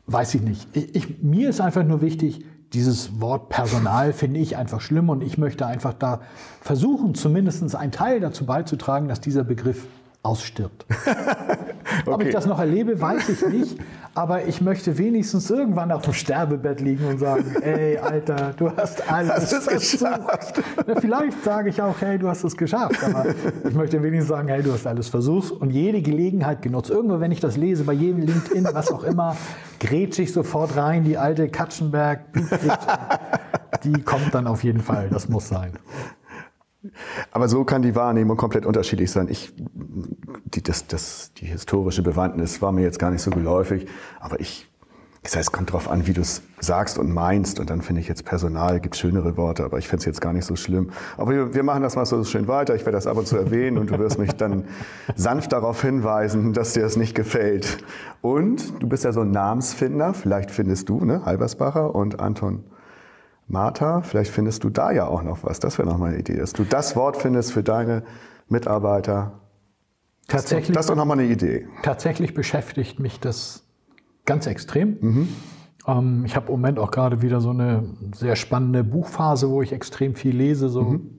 weiß 0.06 0.34
ich 0.34 0.42
nicht. 0.42 0.76
Ich, 0.76 0.94
ich, 0.94 1.22
mir 1.22 1.48
ist 1.48 1.60
einfach 1.60 1.84
nur 1.84 2.02
wichtig, 2.02 2.44
dieses 2.72 3.20
Wort 3.20 3.48
Personal 3.48 4.12
finde 4.12 4.40
ich 4.40 4.56
einfach 4.56 4.80
schlimm 4.80 5.08
und 5.08 5.22
ich 5.22 5.38
möchte 5.38 5.66
einfach 5.66 5.94
da 5.94 6.20
versuchen, 6.60 7.14
zumindest 7.14 7.74
einen 7.74 7.92
Teil 7.92 8.20
dazu 8.20 8.44
beizutragen, 8.46 9.08
dass 9.08 9.20
dieser 9.20 9.44
Begriff 9.44 9.86
ausstirbt. 10.22 10.86
okay. 12.00 12.10
Ob 12.10 12.22
ich 12.22 12.30
das 12.30 12.46
noch 12.46 12.58
erlebe, 12.58 13.00
weiß 13.00 13.28
ich 13.28 13.46
nicht. 13.46 13.78
Aber 14.14 14.46
ich 14.46 14.60
möchte 14.60 14.98
wenigstens 14.98 15.48
irgendwann 15.48 15.92
auf 15.92 16.02
dem 16.02 16.12
Sterbebett 16.12 16.80
liegen 16.80 17.06
und 17.06 17.18
sagen, 17.18 17.54
ey, 17.62 17.98
Alter, 17.98 18.52
du 18.56 18.70
hast 18.76 19.08
alles 19.10 19.52
hast 19.52 19.68
geschafft. 19.68 20.60
Ja, 20.86 20.96
vielleicht 21.00 21.44
sage 21.44 21.68
ich 21.70 21.80
auch, 21.80 21.94
hey, 22.00 22.18
du 22.18 22.28
hast 22.28 22.42
es 22.42 22.56
geschafft. 22.56 23.02
Aber 23.04 23.26
ich 23.68 23.74
möchte 23.74 24.02
wenigstens 24.02 24.28
sagen, 24.28 24.48
hey, 24.48 24.62
du 24.62 24.72
hast 24.72 24.86
alles 24.86 25.08
versucht 25.08 25.52
und 25.52 25.70
jede 25.70 26.02
Gelegenheit 26.02 26.62
genutzt. 26.62 26.90
Irgendwo, 26.90 27.20
wenn 27.20 27.30
ich 27.30 27.40
das 27.40 27.56
lese, 27.56 27.84
bei 27.84 27.92
jedem 27.92 28.22
LinkedIn, 28.22 28.68
was 28.72 28.90
auch 28.90 29.04
immer, 29.04 29.36
grätsche 29.78 30.22
ich 30.22 30.32
sofort 30.32 30.76
rein, 30.76 31.04
die 31.04 31.16
alte 31.16 31.48
Katschenberg, 31.48 32.20
die 33.84 34.02
kommt 34.02 34.34
dann 34.34 34.46
auf 34.46 34.64
jeden 34.64 34.80
Fall. 34.80 35.08
Das 35.10 35.28
muss 35.28 35.48
sein. 35.48 35.72
Aber 37.30 37.48
so 37.48 37.64
kann 37.64 37.82
die 37.82 37.94
Wahrnehmung 37.94 38.36
komplett 38.36 38.66
unterschiedlich 38.66 39.10
sein. 39.10 39.28
Ich, 39.28 39.52
die, 39.56 40.62
das, 40.62 40.86
das, 40.86 41.32
die 41.34 41.46
historische 41.46 42.02
Bewandtnis 42.02 42.62
war 42.62 42.72
mir 42.72 42.82
jetzt 42.82 42.98
gar 42.98 43.10
nicht 43.10 43.22
so 43.22 43.30
geläufig, 43.30 43.86
aber 44.20 44.40
ich, 44.40 44.68
das 45.22 45.36
heißt, 45.36 45.48
es 45.48 45.52
kommt 45.52 45.70
darauf 45.70 45.90
an, 45.90 46.06
wie 46.06 46.12
du 46.12 46.20
es 46.20 46.42
sagst 46.60 46.98
und 46.98 47.12
meinst. 47.12 47.60
Und 47.60 47.70
dann 47.70 47.82
finde 47.82 48.00
ich 48.00 48.08
jetzt 48.08 48.24
Personal, 48.24 48.80
gibt 48.80 48.96
schönere 48.96 49.36
Worte, 49.36 49.64
aber 49.64 49.78
ich 49.78 49.88
finde 49.88 50.00
es 50.00 50.04
jetzt 50.06 50.20
gar 50.20 50.32
nicht 50.32 50.44
so 50.44 50.56
schlimm. 50.56 50.90
Aber 51.16 51.32
wir, 51.32 51.54
wir 51.54 51.62
machen 51.62 51.82
das 51.82 51.96
mal 51.96 52.06
so 52.06 52.22
schön 52.24 52.48
weiter. 52.48 52.74
Ich 52.74 52.82
werde 52.82 52.92
das 52.92 53.06
ab 53.06 53.16
und 53.16 53.26
zu 53.26 53.36
erwähnen 53.36 53.78
und 53.78 53.90
du 53.90 53.98
wirst 53.98 54.18
mich 54.18 54.32
dann 54.32 54.64
sanft 55.16 55.52
darauf 55.52 55.82
hinweisen, 55.82 56.52
dass 56.52 56.72
dir 56.72 56.82
das 56.82 56.96
nicht 56.96 57.14
gefällt. 57.14 57.78
Und 58.22 58.82
du 58.82 58.88
bist 58.88 59.04
ja 59.04 59.12
so 59.12 59.20
ein 59.20 59.30
Namensfinder. 59.30 60.14
Vielleicht 60.14 60.50
findest 60.50 60.88
du, 60.88 61.04
ne, 61.04 61.24
Halbersbacher 61.24 61.94
und 61.94 62.20
Anton 62.20 62.64
Martha, 63.48 64.02
vielleicht 64.02 64.30
findest 64.30 64.62
du 64.64 64.70
da 64.70 64.90
ja 64.90 65.06
auch 65.06 65.22
noch 65.22 65.42
was. 65.42 65.58
Das 65.58 65.78
wäre 65.78 65.88
noch 65.88 65.98
mal 65.98 66.10
eine 66.10 66.18
Idee, 66.18 66.36
dass 66.36 66.52
du 66.52 66.64
das 66.64 66.94
Wort 66.96 67.16
findest 67.16 67.52
für 67.52 67.62
deine 67.62 68.04
Mitarbeiter. 68.48 69.40
Tatsächlich, 70.26 70.74
das 70.74 70.84
ist 70.84 70.90
doch 70.90 70.96
noch 70.96 71.06
mal 71.06 71.18
eine 71.18 71.24
Idee. 71.24 71.66
Tatsächlich 71.82 72.34
beschäftigt 72.34 73.00
mich 73.00 73.18
das 73.18 73.64
ganz 74.26 74.46
extrem. 74.46 74.98
Mhm. 75.00 75.28
Ähm, 75.86 76.24
ich 76.26 76.36
habe 76.36 76.46
im 76.46 76.52
Moment 76.52 76.78
auch 76.78 76.90
gerade 76.90 77.22
wieder 77.22 77.40
so 77.40 77.50
eine 77.50 77.88
sehr 78.14 78.36
spannende 78.36 78.84
Buchphase, 78.84 79.48
wo 79.48 79.62
ich 79.62 79.72
extrem 79.72 80.14
viel 80.14 80.36
lese, 80.36 80.68
so 80.68 80.82
mhm. 80.82 81.10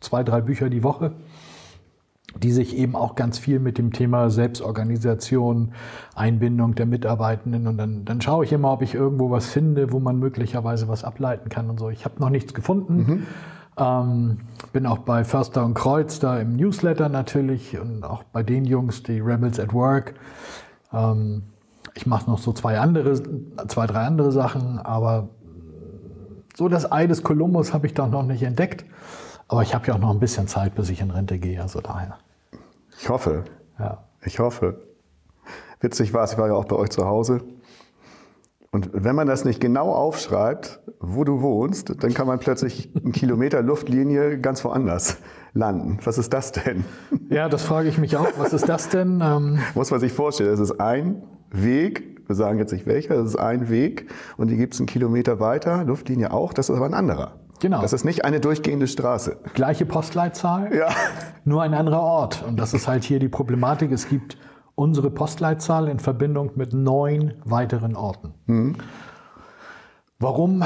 zwei, 0.00 0.22
drei 0.22 0.40
Bücher 0.40 0.70
die 0.70 0.84
Woche 0.84 1.16
die 2.40 2.52
sich 2.52 2.76
eben 2.76 2.96
auch 2.96 3.14
ganz 3.14 3.38
viel 3.38 3.58
mit 3.58 3.78
dem 3.78 3.92
Thema 3.92 4.30
Selbstorganisation, 4.30 5.72
Einbindung 6.14 6.74
der 6.74 6.86
Mitarbeitenden 6.86 7.66
und 7.66 7.78
dann, 7.78 8.04
dann 8.04 8.20
schaue 8.20 8.44
ich 8.44 8.52
immer, 8.52 8.72
ob 8.72 8.82
ich 8.82 8.94
irgendwo 8.94 9.30
was 9.30 9.46
finde, 9.46 9.92
wo 9.92 10.00
man 10.00 10.18
möglicherweise 10.18 10.88
was 10.88 11.04
ableiten 11.04 11.48
kann 11.48 11.70
und 11.70 11.78
so. 11.78 11.90
Ich 11.90 12.04
habe 12.04 12.20
noch 12.20 12.30
nichts 12.30 12.54
gefunden. 12.54 12.96
Mhm. 12.96 13.26
Ähm, 13.76 14.38
bin 14.72 14.86
auch 14.86 14.98
bei 14.98 15.24
Förster 15.24 15.64
und 15.64 15.74
Kreuz 15.74 16.18
da 16.18 16.38
im 16.38 16.56
Newsletter 16.56 17.08
natürlich 17.08 17.78
und 17.78 18.04
auch 18.04 18.22
bei 18.22 18.42
den 18.42 18.64
Jungs, 18.64 19.02
die 19.02 19.20
Rebels 19.20 19.58
at 19.58 19.72
Work. 19.72 20.14
Ähm, 20.92 21.44
ich 21.94 22.06
mache 22.06 22.30
noch 22.30 22.38
so 22.38 22.52
zwei 22.52 22.78
andere, 22.78 23.20
zwei, 23.68 23.86
drei 23.86 24.04
andere 24.04 24.32
Sachen, 24.32 24.78
aber 24.78 25.28
so 26.54 26.68
das 26.68 26.90
Ei 26.90 27.06
des 27.06 27.22
Kolumbus 27.22 27.72
habe 27.72 27.86
ich 27.86 27.94
da 27.94 28.06
noch 28.06 28.24
nicht 28.24 28.42
entdeckt. 28.42 28.84
Aber 29.48 29.62
ich 29.62 29.74
habe 29.74 29.86
ja 29.86 29.94
auch 29.94 29.98
noch 29.98 30.10
ein 30.10 30.20
bisschen 30.20 30.48
Zeit, 30.48 30.74
bis 30.74 30.88
ich 30.88 31.00
in 31.00 31.10
Rente 31.10 31.38
gehe, 31.38 31.60
also 31.60 31.80
daher. 31.80 32.18
Ich 33.02 33.08
hoffe. 33.08 33.42
Ja. 33.80 34.04
Ich 34.24 34.38
hoffe. 34.38 34.80
Witzig 35.80 36.14
war 36.14 36.22
es, 36.22 36.34
ich 36.34 36.38
war 36.38 36.46
ja 36.46 36.54
auch 36.54 36.66
bei 36.66 36.76
euch 36.76 36.90
zu 36.90 37.04
Hause. 37.04 37.40
Und 38.70 38.90
wenn 38.92 39.16
man 39.16 39.26
das 39.26 39.44
nicht 39.44 39.60
genau 39.60 39.92
aufschreibt, 39.92 40.78
wo 41.00 41.24
du 41.24 41.42
wohnst, 41.42 42.04
dann 42.04 42.14
kann 42.14 42.28
man 42.28 42.38
plötzlich 42.38 42.90
einen 42.94 43.10
Kilometer 43.10 43.60
Luftlinie 43.60 44.38
ganz 44.38 44.64
woanders 44.64 45.16
landen. 45.52 45.98
Was 46.04 46.16
ist 46.16 46.32
das 46.32 46.52
denn? 46.52 46.84
Ja, 47.28 47.48
das 47.48 47.64
frage 47.64 47.88
ich 47.88 47.98
mich 47.98 48.16
auch. 48.16 48.28
Was 48.38 48.52
ist 48.52 48.68
das 48.68 48.88
denn? 48.88 49.20
Ähm 49.20 49.58
Muss 49.74 49.90
man 49.90 49.98
sich 49.98 50.12
vorstellen, 50.12 50.54
es 50.54 50.60
ist 50.60 50.80
ein 50.80 51.24
Weg, 51.50 52.22
wir 52.28 52.36
sagen 52.36 52.60
jetzt 52.60 52.72
nicht 52.72 52.86
welcher, 52.86 53.16
es 53.16 53.30
ist 53.30 53.36
ein 53.36 53.68
Weg 53.68 54.12
und 54.36 54.48
die 54.48 54.56
gibt 54.56 54.74
es 54.74 54.80
einen 54.80 54.86
Kilometer 54.86 55.40
weiter, 55.40 55.82
Luftlinie 55.82 56.32
auch, 56.32 56.52
das 56.52 56.68
ist 56.68 56.76
aber 56.76 56.86
ein 56.86 56.94
anderer. 56.94 57.34
Genau. 57.62 57.80
Das 57.80 57.92
ist 57.92 58.04
nicht 58.04 58.24
eine 58.24 58.40
durchgehende 58.40 58.88
Straße. 58.88 59.36
Gleiche 59.54 59.86
Postleitzahl, 59.86 60.74
ja. 60.74 60.88
nur 61.44 61.62
ein 61.62 61.74
anderer 61.74 62.00
Ort. 62.00 62.42
Und 62.42 62.56
das 62.56 62.74
ist 62.74 62.88
halt 62.88 63.04
hier 63.04 63.20
die 63.20 63.28
Problematik. 63.28 63.92
Es 63.92 64.08
gibt 64.08 64.36
unsere 64.74 65.10
Postleitzahl 65.10 65.86
in 65.86 66.00
Verbindung 66.00 66.50
mit 66.56 66.72
neun 66.72 67.34
weiteren 67.44 67.94
Orten. 67.94 68.34
Mhm. 68.46 68.74
Warum 70.18 70.64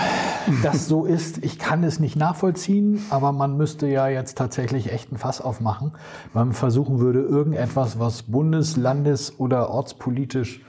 das 0.63 0.89
so 0.89 1.05
ist, 1.05 1.45
ich 1.45 1.59
kann 1.59 1.85
es 1.85 2.01
nicht 2.01 2.17
nachvollziehen, 2.17 3.05
aber 3.11 3.33
man 3.33 3.59
müsste 3.59 3.87
ja 3.87 4.09
jetzt 4.09 4.39
tatsächlich 4.39 4.91
echt 4.91 5.13
ein 5.13 5.19
Fass 5.19 5.43
aufmachen, 5.43 5.93
wenn 6.33 6.47
man 6.47 6.53
versuchen 6.55 6.99
würde, 6.99 7.21
irgendetwas, 7.21 7.99
was 7.99 8.23
bundes-, 8.23 8.79
landes- 8.79 9.39
oder 9.39 9.69
ortspolitisch 9.69 10.63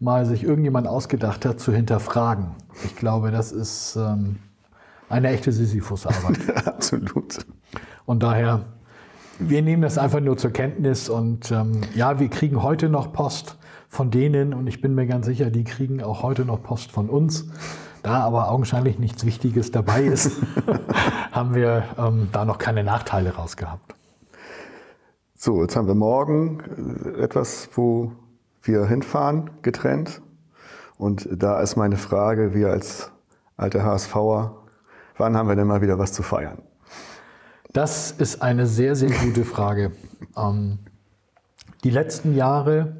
mal 0.00 0.26
sich 0.26 0.42
irgendjemand 0.42 0.88
ausgedacht 0.88 1.44
hat, 1.44 1.60
zu 1.60 1.72
hinterfragen. 1.72 2.56
Ich 2.84 2.96
glaube, 2.96 3.30
das 3.30 3.52
ist 3.52 3.94
ähm, 3.94 4.38
eine 5.08 5.28
echte 5.28 5.52
Sisyphus-Arbeit. 5.52 6.66
Absolut. 6.66 7.38
Und 8.06 8.22
daher, 8.22 8.64
wir 9.38 9.62
nehmen 9.62 9.82
das 9.82 9.98
einfach 9.98 10.20
nur 10.20 10.36
zur 10.36 10.50
Kenntnis 10.50 11.08
und 11.08 11.50
ähm, 11.50 11.80
ja, 11.94 12.18
wir 12.18 12.28
kriegen 12.28 12.62
heute 12.62 12.88
noch 12.88 13.12
Post 13.12 13.56
von 13.88 14.10
denen 14.10 14.52
und 14.52 14.66
ich 14.66 14.80
bin 14.80 14.94
mir 14.94 15.06
ganz 15.06 15.26
sicher, 15.26 15.50
die 15.50 15.64
kriegen 15.64 16.02
auch 16.02 16.22
heute 16.22 16.44
noch 16.44 16.62
Post 16.62 16.92
von 16.92 17.08
uns. 17.08 17.46
Da 18.02 18.20
aber 18.20 18.50
augenscheinlich 18.50 18.98
nichts 18.98 19.24
Wichtiges 19.24 19.70
dabei 19.70 20.04
ist, 20.04 20.40
haben 21.32 21.54
wir 21.54 21.84
ähm, 21.98 22.28
da 22.32 22.44
noch 22.44 22.58
keine 22.58 22.84
Nachteile 22.84 23.34
rausgehabt. 23.34 23.94
So, 25.34 25.62
jetzt 25.62 25.76
haben 25.76 25.86
wir 25.86 25.94
morgen 25.94 26.60
äh, 27.18 27.22
etwas, 27.22 27.68
wo 27.74 28.12
wir 28.62 28.86
hinfahren, 28.86 29.50
getrennt. 29.62 30.20
Und 30.96 31.28
da 31.30 31.60
ist 31.60 31.76
meine 31.76 31.96
Frage, 31.96 32.54
wir 32.54 32.70
als 32.70 33.10
alte 33.56 33.84
HSVer, 33.84 34.56
Wann 35.18 35.36
haben 35.36 35.48
wir 35.48 35.56
denn 35.56 35.66
mal 35.66 35.82
wieder 35.82 35.98
was 35.98 36.12
zu 36.12 36.22
feiern? 36.22 36.58
Das 37.72 38.12
ist 38.12 38.40
eine 38.40 38.66
sehr, 38.66 38.96
sehr 38.96 39.10
gute 39.10 39.44
Frage. 39.44 39.92
Ähm, 40.36 40.78
die 41.84 41.90
letzten 41.90 42.34
Jahre, 42.34 42.96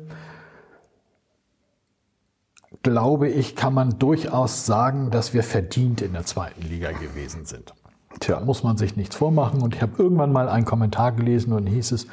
glaube 2.82 3.28
ich, 3.28 3.56
kann 3.56 3.72
man 3.72 3.98
durchaus 3.98 4.66
sagen, 4.66 5.10
dass 5.10 5.32
wir 5.32 5.42
verdient 5.42 6.02
in 6.02 6.12
der 6.12 6.24
zweiten 6.24 6.62
Liga 6.62 6.92
gewesen 6.92 7.46
sind. 7.46 7.72
Tja. 8.20 8.40
Da 8.40 8.44
muss 8.44 8.62
man 8.62 8.76
sich 8.76 8.96
nichts 8.96 9.16
vormachen. 9.16 9.62
Und 9.62 9.74
ich 9.74 9.82
habe 9.82 10.00
irgendwann 10.02 10.32
mal 10.32 10.48
einen 10.48 10.64
Kommentar 10.64 11.12
gelesen 11.12 11.52
und 11.52 11.66
hieß 11.66 11.92
es, 11.92 12.06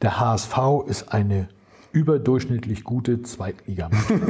der 0.00 0.18
HSV 0.18 0.56
ist 0.86 1.12
eine 1.12 1.48
überdurchschnittlich 1.92 2.84
gute 2.84 3.22
Zweitligamannschaft. 3.22 4.20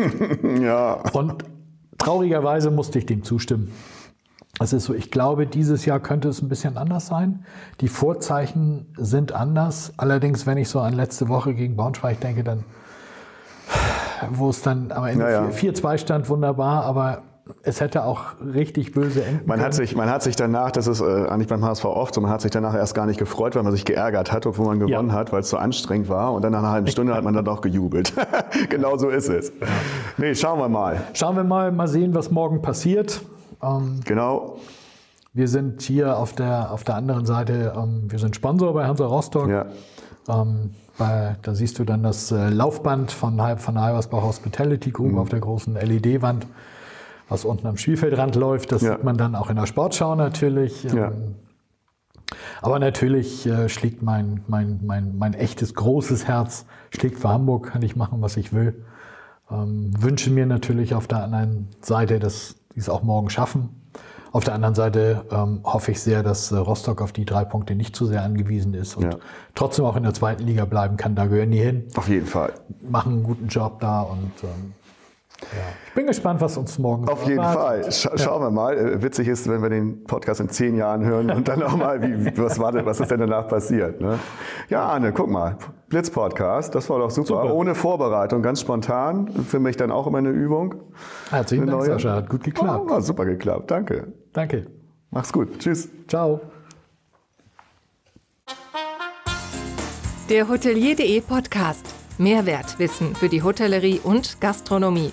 ja. 0.61 0.94
Und 1.12 1.44
traurigerweise 1.98 2.70
musste 2.70 2.98
ich 2.98 3.07
dem 3.07 3.22
zustimmen. 3.22 3.72
Es 4.62 4.72
ist 4.72 4.85
so, 4.85 4.94
ich 4.94 5.11
glaube, 5.11 5.46
dieses 5.46 5.85
Jahr 5.87 5.98
könnte 5.98 6.29
es 6.29 6.40
ein 6.40 6.48
bisschen 6.48 6.77
anders 6.77 7.09
sein. 7.09 7.44
Die 7.81 7.88
Vorzeichen 7.88 8.87
sind 8.96 9.33
anders. 9.33 9.92
Allerdings, 9.96 10.46
wenn 10.46 10.57
ich 10.57 10.68
so 10.68 10.81
an 10.81 10.92
letzte 10.92 11.29
Woche 11.29 11.55
gegen 11.55 11.77
Braunschweig 11.77 12.20
denke, 12.20 12.44
dann, 12.44 12.64
wo 14.31 14.51
es 14.51 14.62
dann 14.62 14.92
am 14.92 15.05
Ende 15.05 15.31
ja, 15.31 15.48
4-2 15.48 15.98
stand, 15.98 16.29
wunderbar, 16.29 16.85
aber 16.85 17.22
es 17.64 17.81
hätte 17.81 18.05
auch 18.05 18.35
richtig 18.55 18.92
böse 18.92 19.25
enden 19.25 19.46
man 19.46 19.61
Hat 19.61 19.75
sich, 19.75 19.96
man 19.96 20.09
hat 20.09 20.22
sich 20.22 20.37
danach, 20.37 20.70
das 20.70 20.87
ist 20.87 21.01
äh, 21.01 21.27
eigentlich 21.27 21.48
beim 21.48 21.64
HSV 21.64 21.85
oft 21.87 22.14
so, 22.14 22.20
man 22.20 22.31
hat 22.31 22.40
sich 22.40 22.53
danach 22.53 22.75
erst 22.75 22.94
gar 22.94 23.07
nicht 23.07 23.18
gefreut, 23.18 23.57
weil 23.57 23.64
man 23.64 23.72
sich 23.72 23.85
geärgert 23.85 24.31
hat, 24.31 24.46
obwohl 24.46 24.66
man 24.66 24.79
gewonnen 24.79 25.09
ja. 25.09 25.14
hat, 25.14 25.33
weil 25.33 25.40
es 25.40 25.51
so 25.51 25.57
anstrengend 25.57 26.09
war. 26.09 26.33
Und 26.33 26.42
dann 26.42 26.53
nach 26.53 26.61
einer 26.61 26.70
halben 26.70 26.87
Stunde 26.87 27.14
hat 27.14 27.25
man 27.25 27.35
dann 27.35 27.44
doch 27.44 27.61
gejubelt. 27.61 28.12
genau 28.70 28.96
so 28.96 29.09
ist 29.09 29.29
es. 29.29 29.53
Nee, 30.18 30.37
schauen 30.37 30.61
wir 30.61 30.68
mal. 30.68 31.03
Schauen 31.14 31.35
wir 31.35 31.42
mal, 31.42 31.72
mal 31.72 31.88
sehen, 31.88 32.14
was 32.14 32.31
morgen 32.31 32.62
passiert. 32.62 33.22
Ähm, 33.62 34.01
genau. 34.05 34.57
wir 35.33 35.48
sind 35.48 35.83
hier 35.83 36.18
auf 36.18 36.33
der, 36.35 36.72
auf 36.72 36.85
der 36.85 36.96
anderen 36.96 37.27
Seite, 37.27 37.72
ähm, 37.77 38.11
wir 38.11 38.18
sind 38.18 38.35
Sponsor 38.37 38.72
bei 38.75 38.87
Hansa 38.87 39.07
Rostock. 39.07 39.48
Ja. 39.48 39.66
Ähm, 40.29 40.70
bei, 40.98 41.37
da 41.42 41.55
siehst 41.55 41.79
du 41.79 41.85
dann 41.85 42.03
das 42.03 42.31
äh, 42.33 42.48
Laufband 42.51 43.12
von, 43.12 43.40
von 43.59 43.75
der 43.75 43.83
Halbersbach 43.85 44.22
Hospitality 44.22 44.90
Group 44.90 45.12
Mhm. 45.12 45.18
auf 45.18 45.29
der 45.31 45.40
großen 45.40 45.75
LED-Wand, 45.75 46.46
was 47.29 47.44
unten 47.44 47.66
am 47.66 47.77
Spielfeldrand 47.79 48.35
läuft. 48.37 48.72
Das 48.72 48.83
Ja. 48.83 48.92
sieht 48.96 49.05
man 49.05 49.16
dann 49.16 49.35
auch 49.35 49.48
in 49.48 49.57
der 49.57 49.66
Sportschau 49.66 50.14
natürlich. 50.14 50.85
Ja. 50.85 51.09
Ähm, 51.09 51.35
aber 52.61 52.79
natürlich 52.79 53.46
äh, 53.46 53.68
schlägt 53.68 54.03
mein, 54.03 54.42
mein, 54.48 54.81
mein, 54.85 55.16
mein 55.18 55.35
echtes 55.35 55.75
großes 55.75 56.27
Herz 56.29 56.66
schlägt 56.90 57.18
für 57.18 57.29
Hamburg, 57.29 57.68
kann 57.72 57.83
ich 57.83 57.96
machen, 57.96 58.20
was 58.22 58.37
ich 58.37 58.53
will. 58.53 58.85
Ähm, 59.51 59.90
wünsche 59.98 60.31
mir 60.31 60.46
natürlich 60.46 60.94
auf 60.94 61.07
der 61.09 61.25
anderen 61.25 61.68
Seite, 61.81 62.18
dass 62.20 62.55
die 62.74 62.80
es 62.80 62.88
auch 62.88 63.02
morgen 63.02 63.30
schaffen. 63.30 63.68
Auf 64.32 64.44
der 64.44 64.54
anderen 64.54 64.74
Seite 64.74 65.26
ähm, 65.30 65.61
hoffe 65.62 65.90
ich 65.92 66.00
sehr, 66.00 66.22
dass 66.22 66.50
äh, 66.52 66.56
Rostock 66.56 67.02
auf 67.02 67.12
die 67.12 67.26
drei 67.26 67.44
Punkte 67.44 67.74
nicht 67.74 67.94
zu 67.94 68.06
sehr 68.06 68.22
angewiesen 68.22 68.72
ist 68.72 68.96
und 68.96 69.04
Ja. 69.04 69.18
trotzdem 69.54 69.85
auch 69.85 69.94
in 69.96 70.04
der 70.04 70.14
zweiten 70.14 70.44
Liga 70.44 70.64
bleiben 70.64 70.96
kann. 70.96 71.14
Da 71.14 71.26
gehören 71.26 71.50
die 71.50 71.58
hin, 71.61 71.85
Auf 71.96 72.08
jeden 72.08 72.26
Fall. 72.26 72.54
machen 72.88 73.12
einen 73.12 73.22
guten 73.24 73.48
Job 73.48 73.78
da 73.80 74.00
und 74.00 74.32
ähm, 74.42 74.72
ja. 75.52 75.59
ich 75.87 75.92
bin 75.94 76.07
gespannt, 76.07 76.40
was 76.40 76.57
uns 76.57 76.78
morgen 76.78 77.09
Auf 77.09 77.26
jeden. 77.26 77.42
Fall. 77.42 77.90
Scha 77.90 78.16
schauen 78.16 78.42
wir 78.42 78.50
mal. 78.50 78.76
Äh, 78.76 79.02
Witzig 79.02 79.28
ist, 79.28 79.48
wenn 79.48 79.62
wir 79.62 79.70
den 79.70 80.05
Podcast 80.05 80.40
in 80.40 80.48
zehn 80.48 80.76
Jahren 80.76 81.05
hören 81.05 81.31
und 81.31 81.48
dann 81.48 81.62
auch 81.62 81.76
mal, 81.76 82.02
wie, 82.02 82.37
was, 82.38 82.59
war 82.59 82.72
denn, 82.72 82.87
was 82.87 83.00
ist 83.00 83.11
denn 83.11 83.20
danach 83.20 83.48
passiert. 83.48 84.00
Ne? 84.00 84.18
Ja, 84.68 84.85
Arne, 84.85 85.12
guck 85.12 85.31
mal. 85.31 85.57
Blitz-Podcast, 85.88 86.74
das 86.74 86.88
war 86.88 86.98
doch 86.98 87.11
super. 87.11 87.42
Super. 87.42 87.55
Ohne 87.55 87.74
Vorbereitung, 87.74 88.42
ganz 88.42 88.61
spontan. 88.61 89.28
Für 89.28 89.61
mich 89.61 89.76
dann 89.76 89.90
auch 89.90 90.07
immer 90.07 90.18
eine 90.18 90.31
Übung. 90.31 90.74
Herzlichen 91.31 91.64
Eine 91.64 91.72
Dank, 91.72 91.83
neue. 91.85 91.92
Sascha. 91.92 92.14
Hat 92.14 92.28
gut 92.28 92.44
geklappt. 92.44 92.90
Oh, 92.90 93.00
super 93.00 93.24
geklappt. 93.24 93.70
Danke. 93.70 94.12
Danke. 94.33 94.66
Mach's 95.11 95.33
gut. 95.33 95.59
Tschüss. 95.59 95.88
Ciao. 96.09 96.40
Der 100.31 100.48
Hotelier.de 100.48 101.20
Podcast. 101.20 101.85
Mehrwertwissen 102.16 103.14
für 103.14 103.28
die 103.28 103.42
Hotellerie 103.42 104.00
und 104.02 104.40
Gastronomie. 104.40 105.12